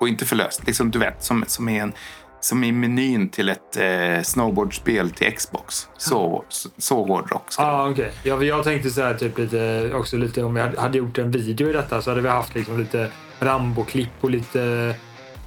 [0.00, 0.66] och inte för löst.
[0.66, 1.92] Liksom, du vet, som, som, är en,
[2.40, 5.88] som är menyn till ett eh, snowboardspel till Xbox.
[5.96, 7.44] Så, så, så hård rock.
[7.48, 8.12] ska det Ja, okej.
[8.22, 11.70] Jag, jag tänkte så här, typ lite, också lite om hade- hade gjort en video
[11.70, 14.94] i detta så hade vi haft liksom lite Rambo-klipp och lite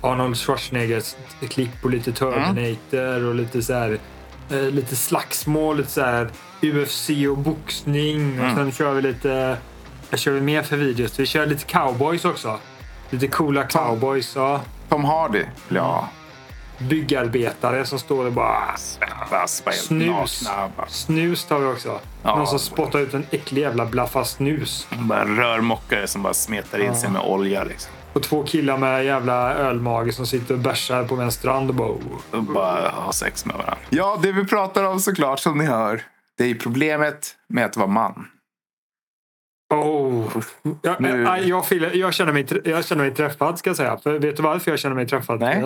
[0.03, 1.15] Arnold Schwarzeneggers
[1.49, 3.99] klipp och lite Terminator och lite så här
[4.51, 6.29] eh, lite slagsmål, lite så här
[6.61, 9.57] UFC och boxning och sen kör vi lite
[10.13, 11.19] vad kör vi mer för videos?
[11.19, 12.59] Vi kör lite cowboys också.
[13.09, 14.35] Lite coola cowboys.
[14.35, 14.61] Ja.
[14.89, 16.09] Tom Hardy vill jag ha.
[16.77, 18.75] Byggarbetare som står och bara
[19.71, 20.49] Snus.
[20.87, 21.99] Snus tar vi också.
[22.23, 22.35] Ja.
[22.35, 24.87] Någon som spottar ut en äcklig jävla blaffa snus.
[24.89, 27.63] bara rörmokare som bara smetar in sig med olja.
[27.63, 27.91] Liksom.
[28.13, 31.89] Och två killar med jävla ölmage som sitter och bärsar på en strand och bara...
[31.89, 33.77] "Oh." Och bara ha sex med varandra.
[33.89, 36.01] Ja, det vi pratar om såklart som ni hör.
[36.37, 38.27] Det är problemet med att vara man.
[39.73, 40.43] Oh.
[40.81, 43.97] Jag, Nu- jag, jag, jag, jag, känner mig, jag känner mig träffad ska jag säga.
[43.97, 45.39] För vet du varför jag känner mig träffad?
[45.39, 45.65] Nej.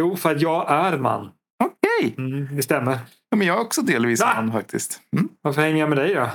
[0.00, 1.30] Jo, för att jag är man.
[1.64, 2.98] Okej, Mm, det stämmer.
[3.30, 5.00] ja, men jag är också delvis man faktiskt.
[5.16, 5.28] Mm.
[5.42, 6.28] Varför hänger jag med dig då?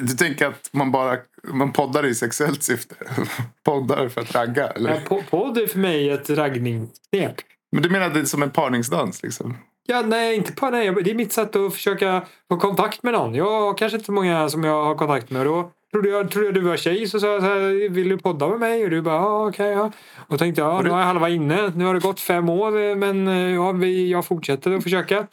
[0.00, 1.16] Du tänker att man bara
[1.52, 2.94] man poddar i sexuellt syfte?
[3.64, 4.66] poddar för att ragga?
[4.68, 4.90] Eller?
[4.90, 7.34] Ja, po- Podd är för mig ett raggningsknep.
[7.72, 9.22] Men du menar att det är som en parningsdans?
[9.22, 9.56] Liksom?
[9.86, 10.94] Ja, nej, inte på nej.
[11.04, 13.34] Det är mitt sätt att försöka få kontakt med någon.
[13.34, 15.46] Jag har kanske inte så många som jag har kontakt med.
[15.46, 18.18] Då trodde jag, trodde jag du var tjej så sa jag så här, vill du
[18.18, 18.84] podda med mig?
[18.84, 19.70] Och du bara, ja okej.
[19.70, 19.92] ja.
[20.28, 21.72] Och tänkte jag, ja, nu har jag halva inne.
[21.76, 25.26] Nu har det gått fem år eh, men eh, ja, vi, jag fortsätter att försöka.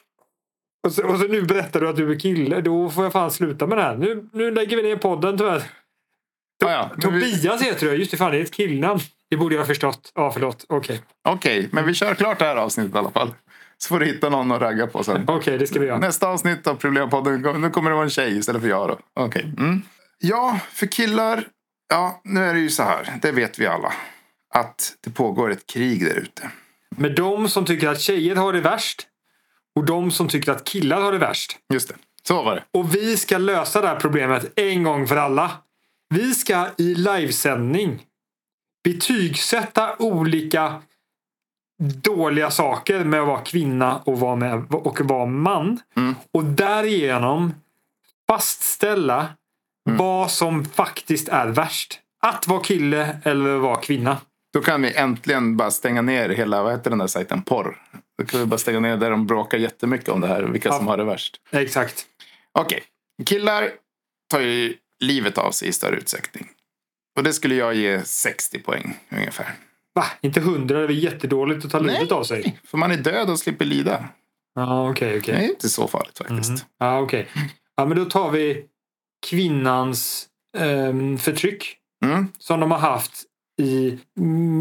[0.88, 2.62] Och så, och så nu berättar du att du är kille.
[2.62, 3.96] Då får jag fan sluta med det här.
[3.98, 5.64] Nu, nu lägger vi ner podden tyvärr.
[6.66, 6.92] Ah, ja.
[7.04, 7.96] men vi- Tobias heter du.
[7.96, 9.00] Just det, fan det är ett killnamn.
[9.30, 10.12] Det borde jag ha förstått.
[10.16, 10.66] Ja, förlåt.
[10.70, 13.34] Okej, Okej, men vi kör klart det här avsnittet i alla fall.
[13.78, 15.24] Så får du hitta någon att ragga på sen.
[15.28, 15.98] Okej, det ska vi göra.
[16.00, 19.00] Nästa avsnitt av Problempodden, nu kommer det vara en tjej istället för jag då.
[19.14, 19.54] Okej.
[19.58, 19.82] Mm.
[20.20, 21.44] Ja, för killar.
[21.90, 23.14] Ja, nu är det ju så här.
[23.22, 23.94] Det vet vi alla.
[24.56, 26.50] Att det pågår ett krig där ute.
[26.98, 29.08] Med de som tycker att tjejer har det värst
[29.80, 31.58] och de som tycker att killar har det värst.
[31.74, 31.96] Just det.
[32.28, 32.64] Så var det.
[32.80, 35.52] Och vi ska lösa det här problemet en gång för alla.
[36.10, 38.06] Vi ska i livesändning
[38.84, 40.82] betygsätta olika
[42.04, 45.80] dåliga saker med att vara kvinna och vara, med, och vara man.
[45.96, 46.16] Mm.
[46.34, 47.54] Och därigenom
[48.28, 49.28] fastställa
[49.90, 52.00] vad som faktiskt är värst.
[52.22, 54.18] Att vara kille eller vara kvinna.
[54.54, 57.78] Då kan vi äntligen bara stänga ner hela, vad heter den där sajten, porr.
[58.20, 60.88] Då kan vi bara stänga ner där de bråkar jättemycket om det här, vilka som
[60.88, 61.42] har det värst.
[61.52, 62.06] Exakt.
[62.52, 62.84] Okej,
[63.26, 63.70] killar
[64.30, 66.48] tar ju livet av sig i större utsträckning.
[67.18, 69.54] Och det skulle jag ge 60 poäng ungefär.
[69.96, 70.06] Va?
[70.22, 70.78] Inte hundra?
[70.78, 72.60] Det är väl jättedåligt att ta livet av sig?
[72.64, 74.06] För man är död och slipper lida.
[74.56, 75.36] Ja, okej, okej.
[75.36, 76.50] Det är inte så farligt faktiskt.
[76.50, 76.60] Mhm.
[76.80, 77.28] Ja, okej.
[77.76, 78.66] Ja, men då tar vi
[79.30, 80.28] kvinnans
[80.58, 82.28] ehm, förtryck Mm.
[82.38, 83.24] som de har haft
[83.60, 84.00] i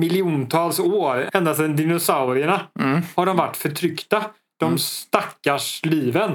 [0.01, 1.29] miljontals år.
[1.33, 3.01] Ända sedan dinosaurierna Mm.
[3.17, 4.25] har de varit förtryckta.
[4.61, 6.33] De stackars liven.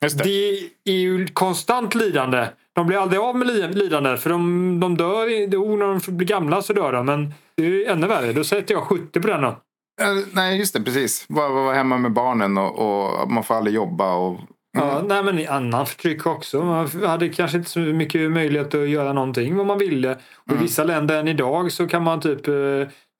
[0.00, 0.24] Det.
[0.24, 0.58] Det
[0.92, 2.46] är ju konstant lidande.
[2.72, 5.26] De blir aldrig av med li- lidande för de, de dör.
[5.26, 7.06] oh, När de blir gamla så dör de.
[7.06, 8.32] Men det är ännu värre.
[8.32, 9.48] Då sätter jag 70 på den då.
[9.48, 10.80] Eh, Nej, just det.
[10.82, 11.24] Precis.
[11.28, 12.78] Vara hemma med barnen och,
[13.22, 14.14] och man får aldrig jobba.
[14.14, 14.40] Och,
[14.72, 16.62] Ja, nej, men i annan förtryck också.
[16.64, 20.18] Man hade kanske inte så mycket möjlighet att göra någonting vad man ville.
[20.34, 22.54] Och I vissa länder än idag så kan man typ eh,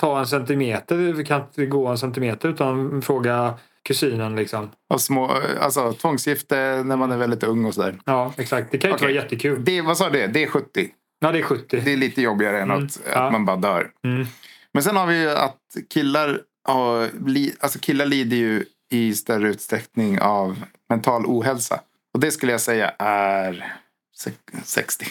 [0.00, 0.96] ta en centimeter.
[0.96, 4.70] Vi kan inte gå en centimeter utan fråga kusinen liksom.
[4.90, 7.94] och små, alltså, tvångsgifte när man är väldigt ung och sådär.
[8.04, 8.70] Ja, exakt.
[8.72, 9.14] Det kan ju inte Okej.
[9.14, 9.64] vara jättekul.
[9.64, 10.26] Det, vad sa du?
[10.26, 10.88] Det är 70.
[11.20, 11.80] Ja, det är 70.
[11.84, 12.84] Det är lite jobbigare än Mm.
[12.84, 13.18] att, Ja.
[13.20, 13.90] att man bara dör.
[14.04, 14.26] Mm.
[14.72, 15.56] Men sen har vi ju att
[15.94, 20.56] killar, har, li, alltså killar lider ju i större utsträckning av
[20.90, 21.80] mental ohälsa.
[22.14, 23.74] Och det skulle jag säga är
[24.16, 24.30] se-
[24.64, 25.06] 60.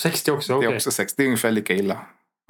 [0.00, 0.52] 60 också?
[0.52, 0.70] Det Okej.
[0.70, 1.14] är också 60.
[1.16, 1.98] Det är ungefär lika illa.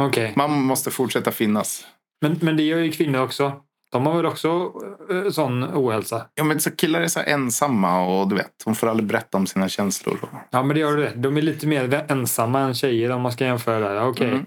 [0.03, 0.33] Okej.
[0.37, 1.87] Man måste fortsätta finnas.
[2.21, 3.53] Men, men det gör ju kvinnor också.
[3.91, 4.73] De har väl också
[5.11, 6.27] eh, sån ohälsa?
[6.35, 9.47] Ja, men så killar är så ensamma och du vet, de får aldrig berätta om
[9.47, 10.19] sina känslor.
[10.51, 11.13] Ja, men det gör det.
[11.17, 14.07] De är lite mer ensamma än tjejer om man ska jämföra.
[14.09, 14.47] Okej, Mm.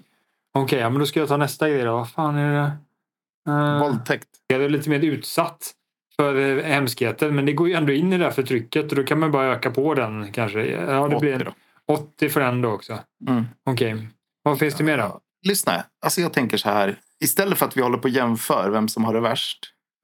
[0.53, 1.91] Okej, ja, men då ska jag ta nästa grej då.
[1.95, 2.71] Vad fan är det?
[3.51, 4.27] Uh, Våldtäkt.
[4.47, 5.71] jag är lite mer utsatt
[6.21, 7.31] för eh, hemskheter.
[7.31, 9.45] Men det går ju ändå in i det här förtrycket och då kan man bara
[9.45, 10.65] öka på den kanske.
[10.65, 11.53] Ja, det 80 blir en
[11.87, 12.99] 80 för den då också.
[13.27, 13.45] Mm.
[13.65, 14.07] Okej.
[14.43, 15.19] Vad finns det mer då?
[15.47, 16.95] Lyssna, alltså jag tänker så här.
[17.23, 19.59] Istället för att vi håller på och jämför vem som har det värst.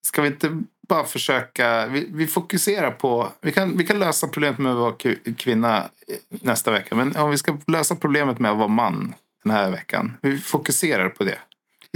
[0.07, 4.57] Ska vi inte bara försöka, vi, vi fokuserar på, vi kan, vi kan lösa problemet
[4.59, 5.83] med att vara kvinna eh,
[6.29, 6.95] nästa vecka.
[6.95, 10.17] Men om vi ska lösa problemet med att vara man den här veckan.
[10.21, 11.37] Vi fokuserar på det.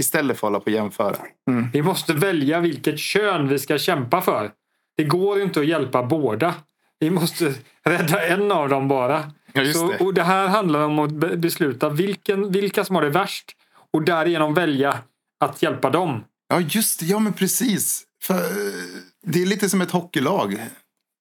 [0.02, 1.16] Istället för att hålla på och jämföra.
[1.50, 1.68] Mm.
[1.72, 4.50] Vi måste välja vilket kön vi ska kämpa för.
[4.96, 6.54] Det går ju inte att hjälpa båda.
[6.98, 9.32] Vi måste rädda en av dem bara.
[9.52, 9.98] Ja, just Så, det.
[9.98, 13.52] och det här handlar om att be- besluta vilken, vilka som har det värst
[13.92, 14.98] och därigenom välja
[15.40, 16.24] att hjälpa dem.
[16.48, 17.06] Ja, just det.
[17.06, 18.04] Ja, men precis.
[18.22, 18.40] För, eh,
[19.26, 20.58] det är lite som ett hockeylag.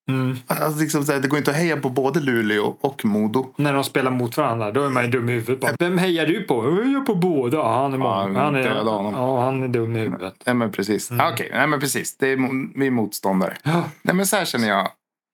[0.10, 0.38] Mm.
[0.48, 3.54] Alltså, liksom, här, det går inte att heja på både Luleå och Modo.
[3.58, 5.60] När de spelar mot varandra, då är man ju dum i huvudet.
[5.60, 6.66] Bara, Vem hejar du på?
[6.66, 7.58] Jag hejar på båda.
[7.58, 10.34] Ja, Han är, Ja, han är, ja, han är dum i huvudet.
[10.46, 11.12] Nej, men precis.
[11.12, 12.18] Ah, Okej, nej, men precis.
[12.18, 12.38] Det är,
[12.80, 13.58] vi är motståndare.
[13.64, 13.84] Ja.
[14.02, 14.88] Nej, men så här känner jag.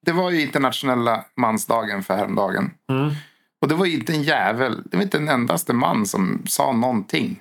[0.06, 2.70] Det var ju internationella mansdagen för häromdagen.
[2.90, 3.10] Mm.
[3.62, 6.72] Och det var ju inte en jävel, det var inte en endaste man som sa
[6.72, 7.40] någonting.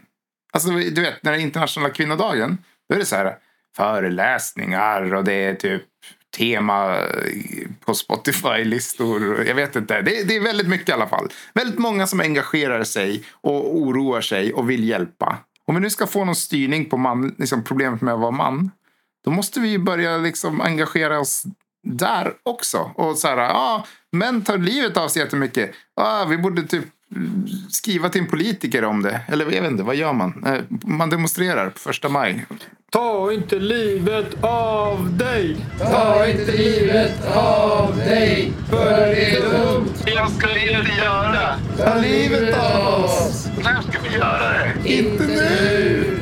[0.53, 2.57] Alltså du vet, när det är internationella kvinnodagen,
[2.89, 3.35] då är det så här
[3.75, 5.83] föreläsningar och det är typ
[6.37, 9.45] tema eh, på Spotify-listor.
[9.47, 10.01] Jag vet inte.
[10.01, 11.29] Det är, det är väldigt mycket i alla fall.
[11.53, 15.37] Väldigt många som engagerar sig och oroar sig och vill hjälpa.
[15.65, 18.71] Om vi nu ska få någon styrning på man, liksom problemet med att vara man,
[19.25, 21.43] då måste vi börja liksom engagera oss
[21.83, 22.91] där också.
[22.95, 25.71] Och så här, ah, män tar livet av sig jättemycket.
[25.95, 26.85] Ah, vi borde typ
[27.69, 29.21] skriva till en politiker om det.
[29.27, 30.43] Eller jag vet inte, vad gör man?
[30.47, 30.53] Eh,
[30.87, 32.45] Man demonstrerar på första maj.
[32.91, 35.57] Ta inte livet av dig!
[35.79, 39.89] Ta inte livet av dig, för det är dumt.
[40.05, 41.55] Jag ska inte göra.
[41.77, 43.47] Ta livet av oss.
[43.63, 44.89] När ska vi göra det?
[44.93, 46.16] Inte nu.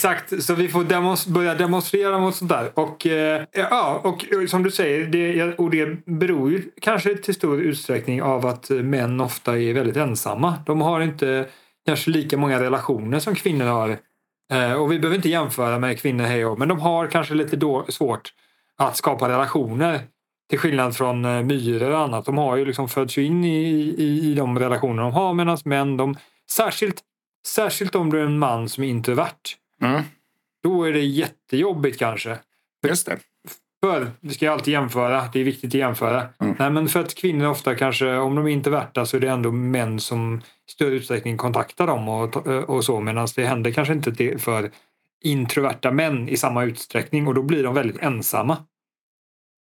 [0.00, 2.70] Exakt, så vi får demonst börja demonstrera mot sånt där.
[2.74, 7.34] Och, eh, ja, och eh, som du säger, det, och det beror ju kanske till
[7.34, 10.54] stor utsträckning av att eh, män ofta är väldigt ensamma.
[10.66, 11.46] De har inte
[11.86, 13.96] kanske lika många relationer som kvinnor har.
[14.52, 17.56] Eh, och vi behöver inte jämföra med kvinnor hej och, men de har kanske lite
[17.56, 18.32] då, svårt
[18.78, 20.00] att skapa relationer.
[20.50, 22.24] Till skillnad från eh, myror och annat.
[22.24, 23.64] De har ju liksom fötts ju in i,
[23.98, 26.16] i, i de relationer de har medan män, de,
[26.50, 27.00] särskilt,
[27.46, 30.02] särskilt om du är en man som är introvert, Mm,
[30.62, 32.38] då är det jättejobbigt kanske.
[32.86, 33.18] just det.
[33.82, 36.28] För, vi ska alltid jämföra, det är viktigt att jämföra.
[36.40, 36.56] Mm.
[36.58, 39.52] Nej, men för att kvinnor ofta kanske, om de är introverta så är det ändå
[39.52, 43.00] män som i större utsträckning kontaktar dem och, och så.
[43.00, 44.70] Medan det händer kanske inte för
[45.24, 48.56] introverta män i samma utsträckning och då blir de väldigt ensamma.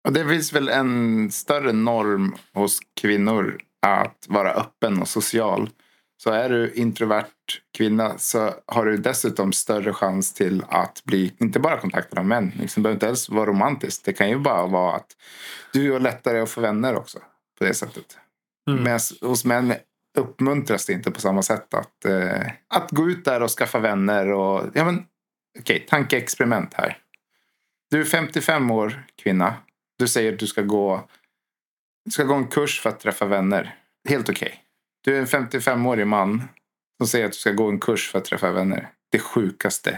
[0.08, 5.70] Och det finns väl en större norm hos kvinnor att vara öppen och social.
[6.18, 7.26] Så är du introvert
[7.78, 12.52] kvinna så har du dessutom större chans till att bli, inte bara kontaktad av män,
[12.60, 14.06] liksom, det behöver inte ens vara romantiskt.
[14.06, 15.08] Det kan ju bara vara att
[15.74, 17.20] du har lättare att få vänner också
[17.60, 18.18] på det sättet.
[18.70, 18.84] Mm.
[18.84, 19.74] Men hos män
[20.18, 24.32] uppmuntras det inte på samma sätt att, eh, att gå ut där och skaffa vänner.
[24.32, 25.06] Och, ja, men,
[25.60, 26.98] okej, tankeexperiment här.
[27.92, 29.56] Du är 55 år kvinna.
[30.00, 31.08] Du säger att du ska gå,
[32.06, 33.76] du ska gå en kurs för att träffa vänner.
[34.10, 34.64] Helt okej.
[35.04, 36.44] Du är en 55-årig man
[37.00, 38.88] som säger att du ska gå en kurs för att träffa vänner.
[39.12, 39.98] Det sjukaste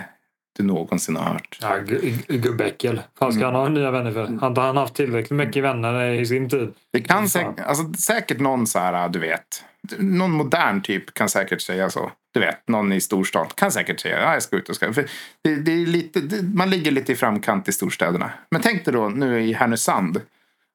[0.58, 1.58] du någonsin har hört.
[1.62, 3.02] Ja, gu- gubbäckel.
[3.20, 4.26] Vad ska han ha nya vänner för?
[4.26, 6.74] Har inte han haft tillräckligt mycket vänner i sin tid?
[6.94, 9.64] Det kan säkert, alltså, säkert någon så här, du vet.
[9.98, 12.12] Någon modern typ kan säkert säga så.
[12.34, 14.94] Du vet, någon i storstad kan säkert säga ja, jag ska ut och ska.
[14.94, 15.06] För
[15.42, 18.32] det, det är lite, det, man ligger lite i framkant i storstäderna.
[18.52, 20.22] Men tänk dig då nu i Härnösand.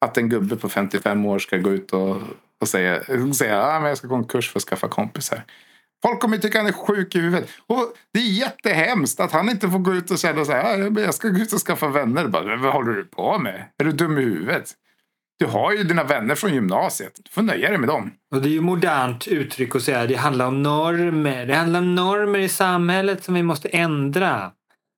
[0.01, 2.17] Att en gubbe på 55 år ska gå ut och,
[2.61, 3.03] och säga,
[3.35, 5.43] säga ja, men jag ska gå en kurs för att skaffa kompisar.
[6.03, 7.49] Folk kommer tycka han är sjuk i huvudet.
[7.67, 10.79] Och det är jättehemskt att han inte får gå ut och känna så här.
[10.79, 12.29] "Ja, men Jag ska gå ut och skaffa vänner.
[12.29, 13.65] Bara, "Men vad håller du på med?
[13.79, 14.73] Är du dum i huvudet?
[15.39, 17.13] Du har ju dina vänner från gymnasiet.
[17.25, 18.13] Du får nöja dig med dem.
[18.35, 21.47] Och det är ju modernt uttryck att säga att det handlar om normer.
[21.47, 24.53] Det handlar om normer i samhället som vi måste ändra.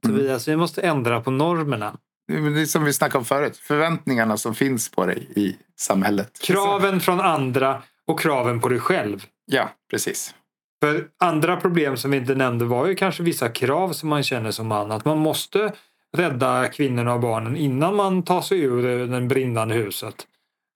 [0.06, 1.96] Så vi, alltså, vi måste ändra på normerna.
[2.28, 3.56] Det är som vi snackade om förut.
[3.56, 6.38] Förväntningarna som finns på dig i samhället.
[6.42, 9.24] Kraven från andra och kraven på dig själv.
[9.46, 10.34] Ja, precis.
[10.82, 14.50] För andra problem som vi inte nämnde var ju kanske vissa krav som man känner
[14.50, 14.90] som man.
[14.92, 15.72] Att man måste
[16.16, 20.26] rädda kvinnorna och barnen innan man tar sig ur det brinnande huset.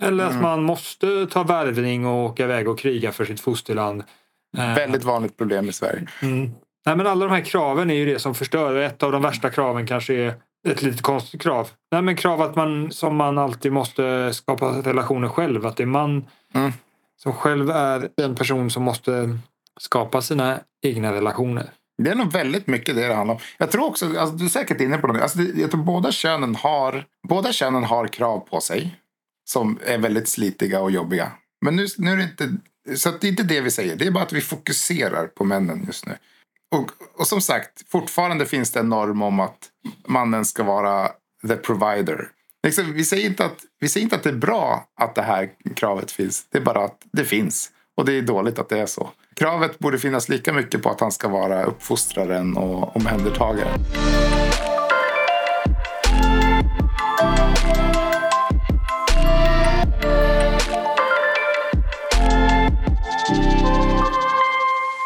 [0.02, 4.02] Eller att man måste ta värvning och åka iväg och kriga för sitt fosterland.
[4.58, 6.06] Eh, Väldigt vanligt problem i Sverige.
[6.22, 6.50] Mm.
[6.86, 8.74] Nej, men alla de här kraven är ju det som förstör.
[8.76, 10.34] Ett av de värsta kraven kanske är
[10.68, 11.68] ett lite konstigt krav.
[11.92, 15.66] Nej, men krav att man som man alltid måste skapa relationer själv.
[15.66, 16.72] Att det är man Mm.
[17.22, 19.38] som själv är den person som måste
[19.80, 21.70] skapa sina egna relationer.
[22.02, 23.40] Det är nog väldigt mycket det det handlar om.
[23.58, 25.44] Jag tror också, alltså, du är säkert inne på alltså, det.
[25.44, 28.98] Alltså, jag tror båda könen, har, båda könen har krav på sig.
[29.50, 31.32] Som är väldigt slitiga och jobbiga.
[31.64, 32.50] Men nu, nu är det inte,
[32.96, 33.96] så att det är inte det vi säger.
[33.96, 36.16] Det är bara att vi fokuserar på männen just nu.
[36.74, 39.68] Och, och som sagt, fortfarande finns det en norm om att
[40.06, 41.11] mannen ska vara
[41.48, 42.28] the provider.
[42.62, 45.50] Liksom, vi, säger inte att, vi säger inte att det är bra att det här
[45.76, 46.46] kravet finns.
[46.50, 47.70] Det är bara att det finns.
[47.96, 49.11] Och det är dåligt att det är så.
[49.35, 53.81] Kravet borde finnas lika mycket på att han ska vara uppfostraren och omhändertagaren.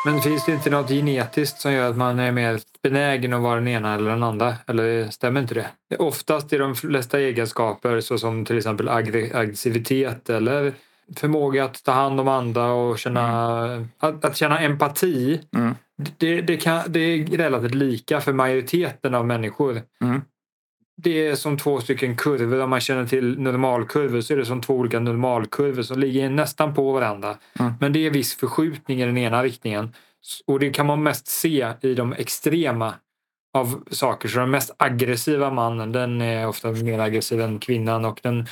[0.06, 3.54] Men finns det inte något genetiskt som gör att man är mer benägen att vara
[3.54, 4.54] den ena eller den andra?
[4.66, 5.96] Eller stämmer inte det?
[5.98, 10.72] Oftast är de flesta egenskaper såsom till exempel aggressivitet eller
[11.16, 15.40] förmåga att ta hand om andra och känna, att, att känna empati.
[15.56, 15.74] Mm.
[16.18, 19.82] Det, det, kan, det är relativt lika för majoriteten av människor.
[20.00, 20.22] Mm.
[21.02, 22.60] Det är som två stycken kurvor.
[22.60, 26.74] Om man känner till normalkurvor så är det som två olika normalkurvor som ligger nästan
[26.74, 27.36] på varandra.
[27.58, 27.72] Mm.
[27.80, 29.94] Men det är viss förskjutning i den ena riktningen.
[30.46, 32.94] Och det kan man mest se i de extrema
[33.56, 34.28] av saker.
[34.28, 38.46] Så den mest aggressiva mannen den är ofta mer aggressiv än kvinnan och den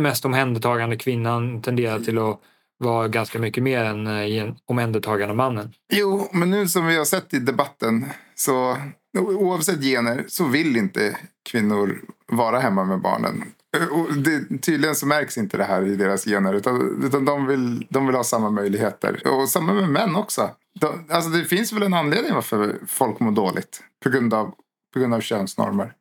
[0.00, 2.40] mest- omhändertagande kvinnan tenderar till att
[2.78, 5.72] vara ganska mycket mer än eh, omhändertagande mannen.
[5.92, 8.76] Jo, men nu som vi har sett i debatten så
[9.18, 11.16] oavsett gener så vill inte
[11.50, 13.44] kvinnor vara hemma med barnen.
[13.76, 17.46] Eh, och det, tydligen så märks inte det här i deras gener utan, utan de,
[17.46, 19.22] vill, de vill ha samma möjligheter.
[19.26, 20.50] Och samma med män också.
[20.80, 24.54] De, alltså det finns väl en anledning varför folk mår dåligt på grund av,
[24.92, 25.92] på grund av könsnormer.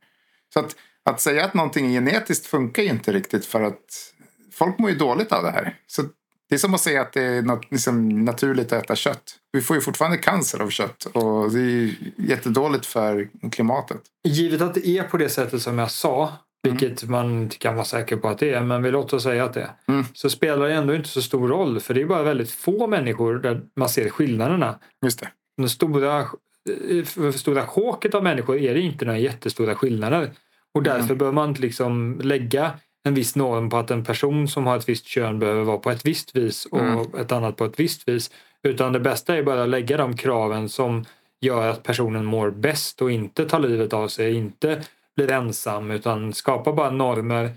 [0.53, 0.75] Så att,
[1.09, 4.13] att säga att någonting är genetiskt funkar ju inte riktigt för att
[4.51, 5.77] folk mår ju dåligt av det här.
[5.87, 6.03] Så
[6.49, 9.35] det är som att säga att det är något, liksom, naturligt att äta kött.
[9.51, 14.01] Vi får ju fortfarande cancer av kött och det är ju jättedåligt för klimatet.
[14.23, 16.33] Givet att det är på det sättet som jag sa,
[16.65, 19.53] vilket man inte kan vara säker på att det är, men vi låter säga att
[19.53, 20.05] det är, Mm.
[20.13, 21.79] så spelar det ändå inte så stor roll.
[21.79, 24.79] För det är bara väldigt få människor där man ser skillnaderna.
[25.05, 25.27] Just det.
[25.57, 30.31] Den stora, eh, för stora choket av människor är det inte några jättestora skillnader.
[30.73, 32.71] Och därför bör man inte liksom lägga
[33.07, 35.91] en viss norm på att en person som har ett visst kön behöver vara på
[35.91, 37.05] ett visst vis och Mm.
[37.19, 38.31] ett annat på ett visst vis.
[38.63, 41.05] Utan det bästa är bara att lägga de kraven som
[41.41, 44.81] gör att personen mår bäst och inte tar livet av sig, inte
[45.15, 47.51] blir ensam utan skapa bara normer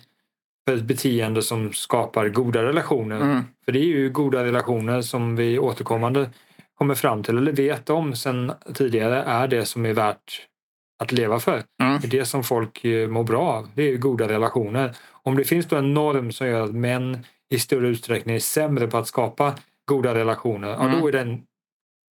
[0.68, 3.20] för ett beteende som skapar goda relationer.
[3.20, 3.42] Mm.
[3.64, 6.30] För det är ju goda relationer som vi återkommande
[6.74, 10.46] kommer fram till eller vet om sen tidigare är det som är värt
[11.02, 11.62] att leva för.
[11.82, 12.00] Mm.
[12.00, 13.68] Det är det som folk eh, mår bra av.
[13.74, 14.96] Det är ju goda relationer.
[15.10, 17.18] Om det finns då en norm som gör att män
[17.50, 19.54] i större utsträckning är sämre på att skapa
[19.88, 21.00] goda relationer, ja, Mm.
[21.00, 21.42] då är den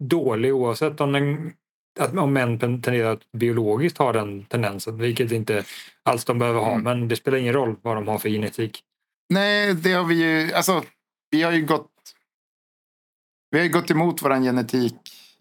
[0.05, 1.53] dålig oavsett om, den,
[1.99, 5.65] att, om män tenderar att biologiskt ha den tendensen, vilket inte
[6.03, 6.73] alls de behöver ha.
[6.73, 6.83] Mm.
[6.83, 8.81] Men det spelar ingen roll vad de har för genetik.
[9.29, 10.53] Nej, det har vi ju...
[10.53, 10.83] Alltså,
[11.31, 11.91] vi har ju gått...
[13.51, 14.95] Vi har gått emot vår genetik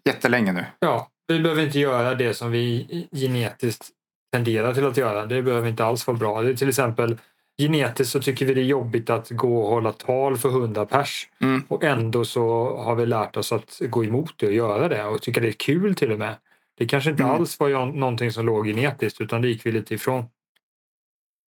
[0.04, 0.64] jättelänge nu.
[0.78, 3.88] Ja, vi behöver inte göra det som vi genetiskt
[4.32, 5.26] tenderar till att göra.
[5.26, 6.42] Det behöver inte alls vara bra.
[6.42, 7.18] Det är till exempel
[7.58, 11.28] genetiskt så tycker vi det är jobbigt att gå och hålla tal för 100 pers.
[11.40, 11.62] Mm.
[11.68, 15.22] Och ändå så har vi lärt oss att gå emot det och göra det och
[15.22, 16.34] tycka det är kul till och med.
[16.78, 17.34] Det kanske inte Mm.
[17.34, 20.24] alls var någonting som låg genetiskt utan det gick vi lite ifrån.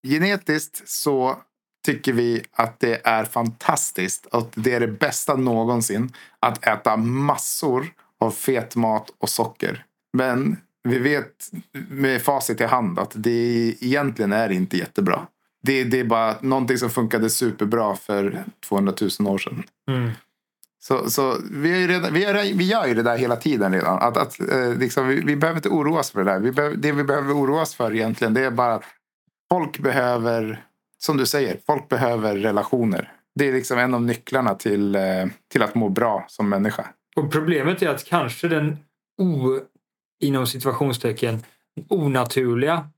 [0.08, 1.36] Genetiskt så
[1.86, 4.26] tycker vi att det är fantastiskt.
[4.32, 6.12] Att det är det bästa någonsin.
[6.40, 7.86] Att äta massor
[8.20, 9.84] av fet mat och socker.
[10.12, 11.50] Men vi vet
[11.88, 15.26] med facit i hand att det egentligen är inte jättebra.
[15.62, 19.62] Det, det är bara någonting som funkade superbra för 200 000 år sedan.
[19.90, 20.10] Mm.
[20.80, 23.72] Så, så vi, är ju redan, vi, är, vi gör ju det där hela tiden
[23.72, 23.98] redan.
[23.98, 26.38] Att, att, eh, liksom, vi, vi behöver inte oroa oss för det där.
[26.38, 28.84] Vi behöver, det vi behöver oroa oss för egentligen det är bara att
[29.48, 30.64] folk behöver,
[30.98, 33.12] som du säger, folk behöver relationer.
[33.34, 35.02] Det är liksom en av nycklarna till, eh,
[35.52, 36.86] till att må bra som människa.
[37.16, 38.76] Och problemet är att kanske den
[39.22, 39.60] o,
[40.20, 41.42] inom situationstecken
[41.88, 42.88] onaturliga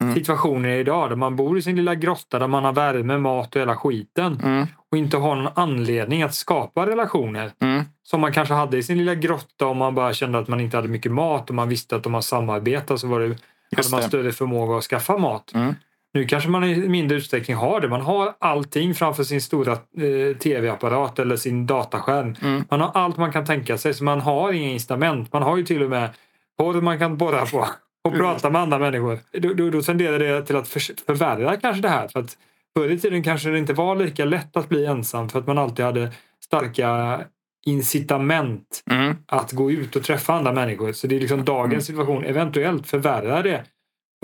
[0.00, 0.14] Mm.
[0.14, 3.60] situationer idag där man bor i sin lilla grotta där man har värme, mat och
[3.60, 4.66] hela skiten Mm.
[4.90, 7.82] och inte har någon anledning att skapa relationer Mm.
[8.02, 10.76] som man kanske hade i sin lilla grotta om man bara kände att man inte
[10.76, 13.36] hade mycket mat och man visste att om man samarbetade så var det, hade
[13.76, 14.06] Just man det.
[14.06, 15.54] större förmåga att skaffa mat.
[15.54, 15.74] Mm.
[16.14, 17.88] Nu kanske man i mindre utsträckning har det.
[17.88, 22.34] Man har allting framför sin stora eh, tv-apparat eller sin dataskärm.
[22.42, 22.64] Mm.
[22.70, 25.32] Man har allt man kan tänka sig så man har inga incitament.
[25.32, 26.10] Man har ju till och med
[26.58, 27.66] porr man kan borra på
[28.04, 29.18] och prata med andra människor.
[29.32, 32.08] Då, då, då tenderar det till att för, förvärra kanske det här.
[32.08, 32.38] För att
[32.76, 35.58] förr i tiden kanske det inte var lika lätt att bli ensam för att man
[35.58, 36.12] alltid hade
[36.44, 37.20] starka
[37.66, 39.16] incitament Mm.
[39.26, 40.92] att gå ut och träffa andra människor.
[40.92, 43.64] Så det är liksom dagens situation eventuellt förvärrar det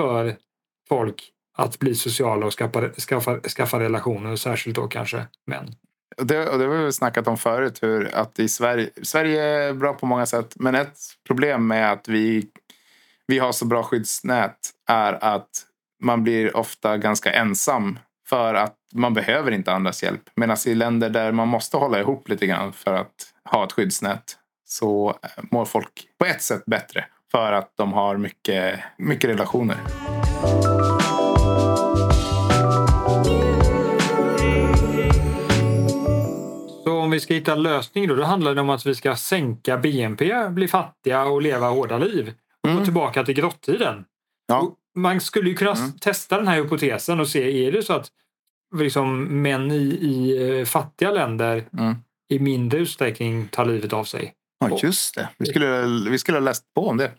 [0.01, 0.37] för
[0.89, 1.23] folk
[1.59, 5.75] att bli sociala och skaffa, skaffa, skaffa relationer, särskilt då kanske män.
[6.17, 7.79] Och det, och det har vi snackat om förut.
[7.83, 10.55] Hur att i Sverige, Sverige är bra på många sätt.
[10.57, 12.47] Men ett problem med att vi,
[13.27, 14.59] vi har så bra skyddsnät
[14.89, 15.49] är att
[16.03, 17.99] man blir ofta ganska ensam.
[18.29, 20.23] För att man behöver inte andras hjälp.
[20.37, 23.15] Medan i länder där man måste hålla ihop lite grann för att
[23.51, 24.37] ha ett skyddsnät.
[24.65, 27.05] Så eh, mår folk på ett sätt bättre.
[27.31, 29.77] För att de har mycket, mycket relationer.
[36.85, 39.17] Så om vi ska hitta en lösning då, då handlar det om att vi ska
[39.17, 42.35] sänka BNP, bli fattiga och leva hårda liv.
[42.67, 42.85] Och Mm.
[42.85, 44.05] tillbaka till grottiden.
[44.47, 44.59] Ja.
[44.61, 45.93] Och Man skulle ju kunna Mm.
[45.93, 48.09] testa den här hypotesen och se, är det så att
[48.77, 51.95] liksom, män i, i eh, fattiga länder Mm.
[52.29, 54.33] i mindre utsträckning tar livet av sig?
[54.61, 55.29] Ja, just det.
[55.39, 57.11] Vi skulle, vi skulle ha läst på om det.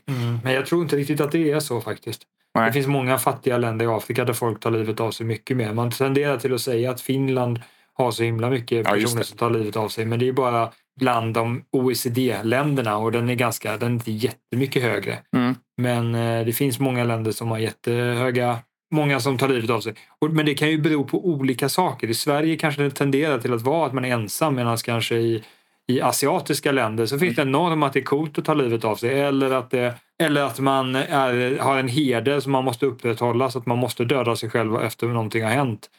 [0.43, 2.21] Men jag tror inte riktigt att det är så faktiskt.
[2.55, 2.65] Nej.
[2.65, 5.73] Det finns många fattiga länder i Afrika där folk tar livet av sig mycket mer.
[5.73, 7.61] Man tenderar till att säga att Finland
[7.93, 9.23] har så himla mycket Ja, personer det.
[9.23, 10.05] som tar livet av sig.
[10.05, 14.83] Men det är bara bland de OECD-länderna och den är ganska, den är inte jättemycket
[14.83, 15.17] högre.
[15.35, 15.55] Mm.
[15.77, 18.59] Men eh, det finns många länder som har jättehöga,
[18.93, 19.93] många som tar livet av sig.
[20.31, 22.07] Men det kan ju bero på olika saker.
[22.09, 25.43] I Sverige kanske det tenderar till att vara att man är ensam medan kanske i
[25.87, 28.83] i asiatiska länder så finns det en norm att det är coolt att ta livet
[28.83, 29.19] av sig.
[29.19, 33.59] Eller att, det, eller att man är, har en heder som man måste upprätthålla så
[33.59, 35.89] att man måste döda sig själv efter någonting har hänt.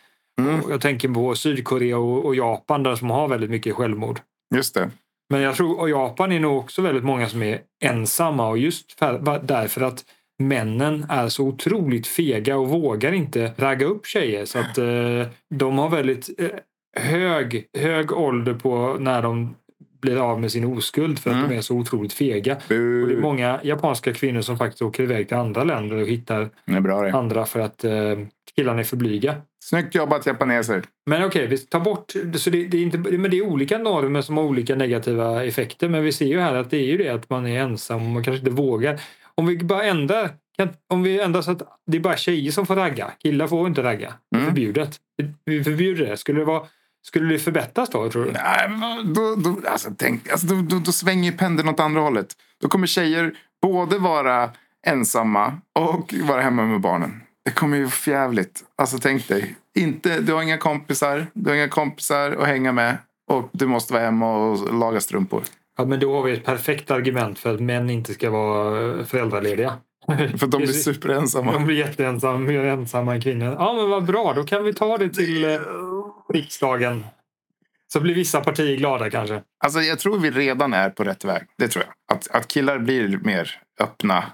[0.41, 0.61] Mm.
[0.71, 4.21] Jag tänker på Sydkorea och, och Japan där som har väldigt mycket självmord.
[4.55, 4.91] Just det.
[5.31, 8.93] Men jag tror och Japan är nog också väldigt många som är ensamma och just
[8.93, 10.05] för, därför att
[10.39, 14.45] männen är så otroligt fega och vågar inte ragga upp tjejer.
[14.45, 16.49] Så att eh, de har väldigt eh,
[16.97, 19.55] hög, hög ålder på när de
[20.01, 21.49] blir av med sin oskuld för att Mm.
[21.51, 22.55] de är så otroligt fega.
[22.55, 22.75] Och det
[23.15, 27.45] är många japanska kvinnor som faktiskt åker iväg till andra länder och hittar bra andra
[27.47, 27.93] för att eh,
[28.57, 29.35] killarna är för blyga.
[29.65, 30.83] Snyggt jobbat japaneser.
[31.07, 32.13] Men okej, vi tar bort...
[32.37, 35.89] Så det, det, är inte, men det är olika normer som har olika negativa effekter.
[35.89, 38.09] Men vi ser ju här att det är ju det att man är ensam och
[38.09, 39.01] man kanske inte vågar.
[39.35, 40.31] Om vi bara ändrar,
[40.89, 43.11] om vi ändrar så att det är bara tjejer som får ragga.
[43.23, 44.13] Killar får inte ragga.
[44.31, 44.51] Det är Mm.
[44.51, 44.97] förbjudet.
[45.45, 46.17] Vi förbjuder det.
[46.17, 46.63] Skulle det, vara,
[47.03, 48.33] skulle det förbättras då, tror du?
[48.33, 48.71] Nej,
[49.05, 52.37] då, då, alltså, tänk, alltså, då, då, då svänger pendeln åt andra hållet.
[52.61, 53.33] Då kommer tjejer
[53.63, 54.51] både vara
[54.87, 57.23] ensamma och vara hemma med barnen.
[57.45, 58.65] Det kommer ju jävligt.
[58.77, 59.55] Alltså tänk dig.
[59.79, 61.27] Inte, du har inga kompisar.
[61.33, 62.97] Du har inga kompisar att hänga med.
[63.31, 65.43] Och du måste vara hemma och laga strumpor.
[65.79, 69.73] Ja, men då har vi ett perfekt argument för att män inte ska vara föräldralediga.
[70.39, 71.59] För att de blir De superensamma.
[71.59, 73.57] blir jätteensamma, ensamma kvinnor.
[73.59, 74.33] Ja, men vad bra.
[74.37, 75.61] Då kan vi ta det till eh,
[76.35, 77.07] riksdagen.
[77.93, 79.43] Så blir vissa partier glada kanske.
[79.65, 81.43] Alltså jag tror vi redan är på rätt väg.
[81.59, 82.17] Det tror jag.
[82.17, 83.51] Att, att killar blir mer
[83.81, 84.25] öppna.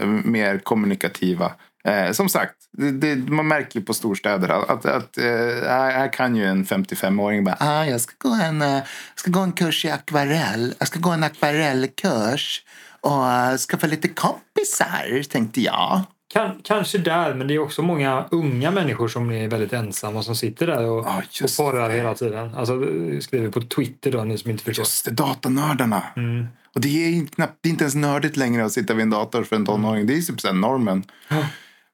[0.00, 1.52] eh, Mer kommunikativa.
[1.84, 5.24] Eh, som sagt, det, det, man märker ju på storstäder att, att, eh,
[5.68, 8.82] här, kan ju en 55-åring bara ah, jag ska gå en, eh,
[9.14, 10.74] ska gå en kurs i akvarell.
[10.78, 12.62] Jag ska gå en akvarellkurs
[13.02, 16.00] och uh, skaffa lite kompisar, tänkte jag.
[16.32, 20.36] Kan, kanske där, men det är också många unga människor som är väldigt ensamma som
[20.36, 21.94] sitter där och, Ja, och porrar det.
[21.94, 22.54] hela tiden.
[22.54, 22.80] Alltså
[23.20, 24.82] skriver på Twitter då, ni som inte förstår.
[24.82, 26.02] Just det, datanördarna.
[26.16, 26.46] Mm.
[26.74, 29.44] Och det är, knappt, det är inte ens nördigt längre att sitta vid en dator
[29.44, 30.06] för en tonåring.
[30.06, 31.04] Det är typ normen.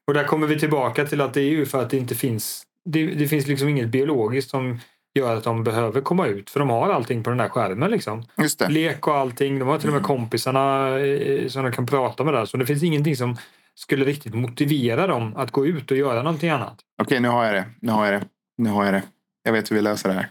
[0.07, 2.63] Och där kommer vi tillbaka till att det är ju för att det inte finns
[2.85, 4.79] det, det finns liksom inget biologiskt som
[5.15, 6.49] gör att de behöver komma ut.
[6.49, 7.91] För de har allting på den där skärmen.
[7.91, 8.23] Liksom.
[8.37, 8.67] Just det.
[8.69, 9.59] Lek och allting.
[9.59, 12.45] De har till och med kompisarna eh, som de kan prata med där.
[12.45, 13.37] Så det finns ingenting som
[13.75, 16.79] skulle riktigt motivera dem att gå ut och göra någonting annat.
[17.01, 17.65] Okej, nu har jag det.
[17.81, 18.27] Nu har jag det.
[18.57, 19.03] Nu har jag det.
[19.43, 20.29] Jag vet hur vi löser det här.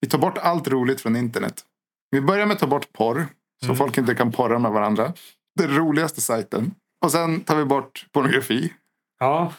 [0.00, 1.54] Vi tar bort allt roligt från internet.
[2.10, 3.26] Vi börjar med att ta bort porr.
[3.60, 3.76] Så Mm.
[3.76, 5.12] folk inte kan porra med varandra.
[5.58, 6.74] Den roligaste sajten.
[7.04, 8.72] Och sen tar vi bort pornografi.
[9.20, 9.52] Ja,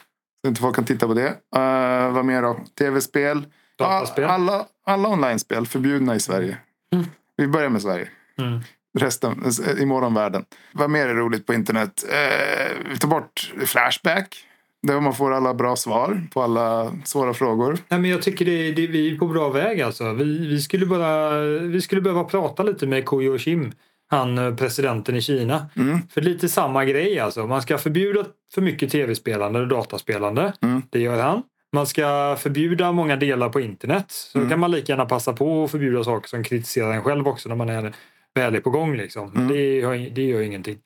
[0.43, 1.27] Så inte folk kan titta på det.
[1.29, 2.59] Uh, vad mer då?
[2.79, 3.45] Tv-spel.
[3.79, 4.23] Dataspel.
[4.23, 6.57] Alla, alla online-spel förbjudna i Sverige.
[6.93, 7.05] Mm.
[7.37, 8.07] Vi börjar med Sverige.
[8.37, 8.59] Mm.
[8.99, 9.43] Resten,
[9.79, 10.45] imorgon världen.
[10.71, 12.05] Vad mer är roligt på internet?
[12.11, 14.45] Eh, vi tar bort Flashback.
[14.81, 17.77] Där man får alla bra svar på alla svåra frågor.
[17.87, 20.13] Nej, men jag tycker det, det, vi är på bra väg alltså.
[20.13, 23.71] Vi, vi, skulle bara, vi skulle behöva prata lite med Koyo Kim,
[24.09, 25.65] han eh, presidenten i Kina.
[25.75, 25.99] Mm.
[26.13, 27.47] För lite samma grej alltså.
[27.47, 30.53] Man ska förbjuda för mycket tv-spelande och dataspelande.
[30.61, 30.81] Mm.
[30.89, 31.43] Det gör han.
[31.73, 34.05] Man ska förbjuda många delar på internet.
[34.11, 34.49] Så Mm.
[34.49, 37.55] kan man lika gärna passa på att förbjuda saker som kritiserar en själv också när
[37.55, 37.93] man är
[38.35, 38.95] väl är på gång.
[38.97, 39.31] Liksom.
[39.35, 39.47] Mm.
[39.47, 40.77] Det, gör, det gör ingenting.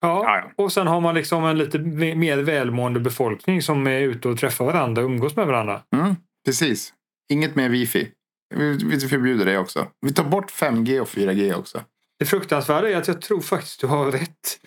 [0.00, 0.64] Ja, Ja, ja.
[0.64, 4.38] och sen har man liksom en lite me- mer välmående befolkning som är ute och
[4.38, 5.82] träffar varandra och umgås med varandra.
[5.96, 6.14] Mm.
[6.46, 6.92] Precis.
[7.32, 8.08] Inget mer wifi.
[8.54, 9.86] Vi, vi förbjuder det också.
[10.00, 11.80] Vi tar bort 5G och 4G också.
[12.18, 14.58] Det fruktansvärda är att jag tror faktiskt du har rätt.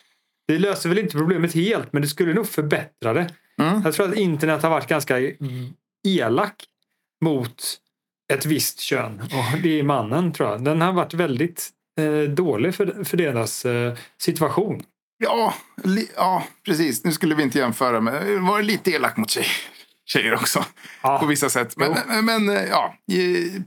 [0.47, 3.27] Det löser väl inte problemet helt, men det skulle nog förbättra det.
[3.61, 3.81] Mm.
[3.85, 5.17] Jag tror att internet har varit ganska
[6.07, 6.55] elak
[7.25, 7.63] mot
[8.33, 9.21] ett visst kön.
[9.21, 10.63] Och det är mannen, tror jag.
[10.63, 14.83] Den har varit väldigt eh, dålig för, för deras eh, situation.
[15.17, 17.03] Ja, li, ja, precis.
[17.03, 19.45] Nu skulle vi inte jämföra, men var lite elak mot tjej,
[20.05, 20.59] tjejer också.
[20.59, 20.65] På
[21.03, 21.77] Ja, vissa sätt.
[21.77, 22.95] Men, men eh, ja,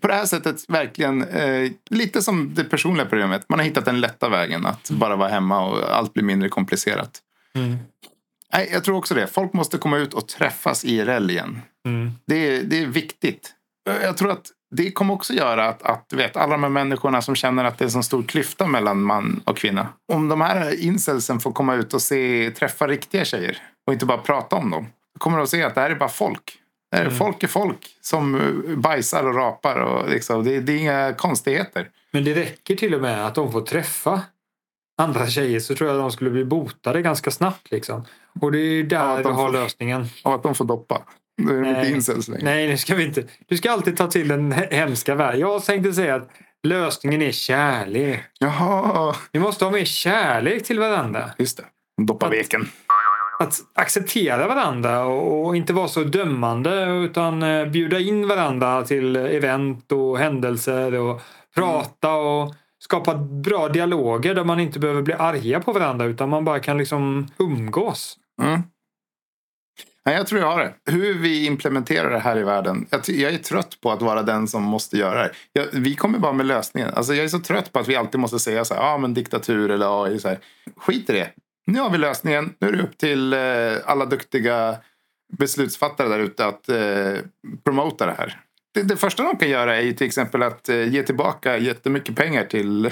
[0.01, 3.45] på det här sättet verkligen eh, lite som det personliga programmet.
[3.49, 7.21] Man har hittat den lätta vägen att bara vara hemma och allt blir mindre komplicerat.
[7.55, 7.77] mm,
[8.57, 9.27] Nej, jag tror också det.
[9.27, 11.61] Folk måste komma ut och träffas IRL igen.
[11.87, 13.53] mm, Det är, det är viktigt.
[14.03, 17.35] Jag tror att det kommer också göra att, att vet, alla de här människorna som
[17.35, 19.89] känner att det är en så stor klyfta mellan man och kvinna.
[20.13, 24.19] Om de här incelsen får komma ut och se, träffa riktiga tjejer och inte bara
[24.19, 24.87] prata om dem.
[25.15, 26.59] Då kommer de att se att det här är bara folk.
[26.91, 29.77] Det är Folk är folk som eh, bajsar och rapar.
[29.77, 31.89] Och liksom, det, det är inga konstigheter.
[32.11, 34.23] Men det räcker till och med att de får träffa
[34.99, 37.71] andra tjejer så tror jag de skulle bli botade ganska snabbt.
[37.71, 38.05] Liksom.
[38.41, 40.07] Och det är där Ja, vi har får- lösningen.
[40.25, 41.03] Och att de får doppa.
[41.43, 41.93] Då är de inte Nej.
[41.93, 42.45] incels längre.
[42.45, 43.25] Nej, det ska vi inte.
[43.49, 45.41] Du ska alltid ta till den he- hemska världen.
[45.41, 46.29] Jag tänkte säga att
[46.63, 48.21] lösningen är kärlek.
[48.41, 51.31] Jaha, Vi måste ha mer kärlek till varandra.
[51.39, 51.65] just det.
[52.07, 52.69] Doppa veken.
[53.39, 59.17] Att acceptera varandra och och inte vara så dömande utan eh, bjuda in varandra till
[59.17, 61.21] event och händelser och
[61.55, 62.55] prata och
[62.87, 66.79] skapa bra dialoger där man inte behöver bli arga på varandra utan man bara kan
[66.79, 68.19] liksom umgås.
[68.43, 68.63] Mm.
[70.05, 70.93] Jag tror jag har det.
[70.93, 72.87] Hur vi implementerar det här i världen.
[72.91, 75.31] Jag, jag är trött på att vara den som måste göra det.
[75.53, 76.91] Jag, vi kommer bara med lösningen.
[76.95, 79.15] Alltså, jag är så trött på att vi alltid måste säga så här, ah, men
[79.15, 80.19] diktatur eller AI.
[80.19, 80.39] Så här.
[80.77, 81.31] Skit i det.
[81.67, 82.55] Nu har vi lösningen.
[82.59, 83.39] Nu är det upp till eh,
[83.85, 84.77] alla duktiga
[85.39, 87.15] beslutsfattare där ute att eh,
[87.65, 88.41] promota det här.
[88.77, 92.17] Det, det första de kan göra är ju till exempel att eh, ge tillbaka jättemycket
[92.17, 92.91] pengar till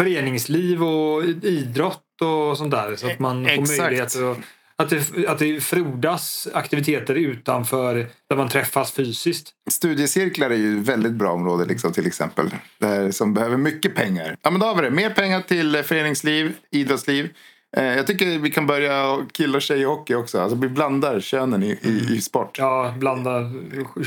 [0.00, 3.78] Föreningsliv och idrott och sånt där så att man får Exakt.
[3.78, 4.38] möjlighet att
[4.78, 9.52] att det, att det frodas aktiviteter utanför där man träffas fysiskt.
[9.70, 12.50] Studiecirklar är ju ett väldigt bra område liksom, till exempel.
[12.78, 14.36] Där, som behöver mycket pengar.
[14.42, 14.90] Ja men då har vi det.
[14.90, 17.30] Mer pengar till föreningsliv, idrottsliv.
[17.76, 20.40] Eh, jag tycker vi kan börja och killa och tjejhockey också.
[20.40, 22.58] Alltså vi blandar könen i, i, i sport.
[22.58, 23.40] Ja, blanda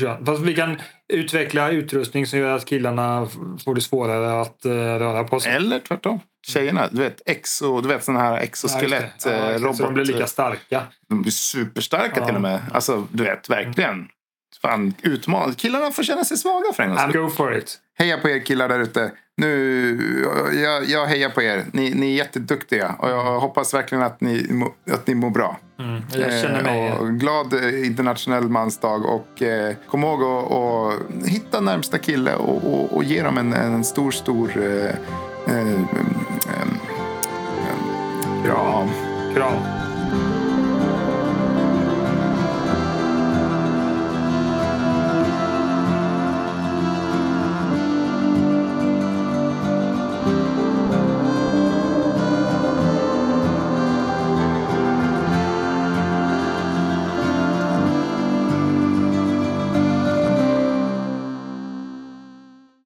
[0.00, 0.26] kön.
[0.26, 0.80] Fast vi kan
[1.12, 3.28] utveckla utrustning som gör att killarna
[3.64, 5.52] får det svårare att uh, röra på sig.
[5.52, 6.20] Eller tvärtom.
[6.46, 9.76] Tjejerna, du vet, exo, du vet sådana här exoskelett, Ja, eh, exakt.
[9.76, 10.14] så de blir robot.
[10.16, 10.82] lika starka.
[11.08, 12.26] De blir superstarka Ja.
[12.26, 12.60] till och med.
[12.72, 14.08] Alltså du vet, verkligen.
[14.62, 15.54] Fan, utmanande.
[15.54, 17.78] Killarna får känna sig svaga för en gångs go for it.
[17.98, 19.12] Heja på er killar där ute.
[19.36, 20.26] Nu,
[20.62, 21.64] jag, jag hejar på er.
[21.72, 22.94] Ni, ni är jätteduktiga.
[22.98, 25.58] Och jag hoppas verkligen att ni, att ni mår bra.
[25.78, 26.86] Mm, jag känner mig...
[26.86, 29.06] Eh, glad eh, internationell mansdag.
[29.06, 33.84] Och eh, kom ihåg att hitta närmsta kille och, och, och ge dem en, en
[33.84, 34.90] stor, stor eh,
[35.46, 35.86] eh, mm,
[36.46, 36.66] eh,
[38.44, 38.88] Kram.
[39.34, 39.89] Kram.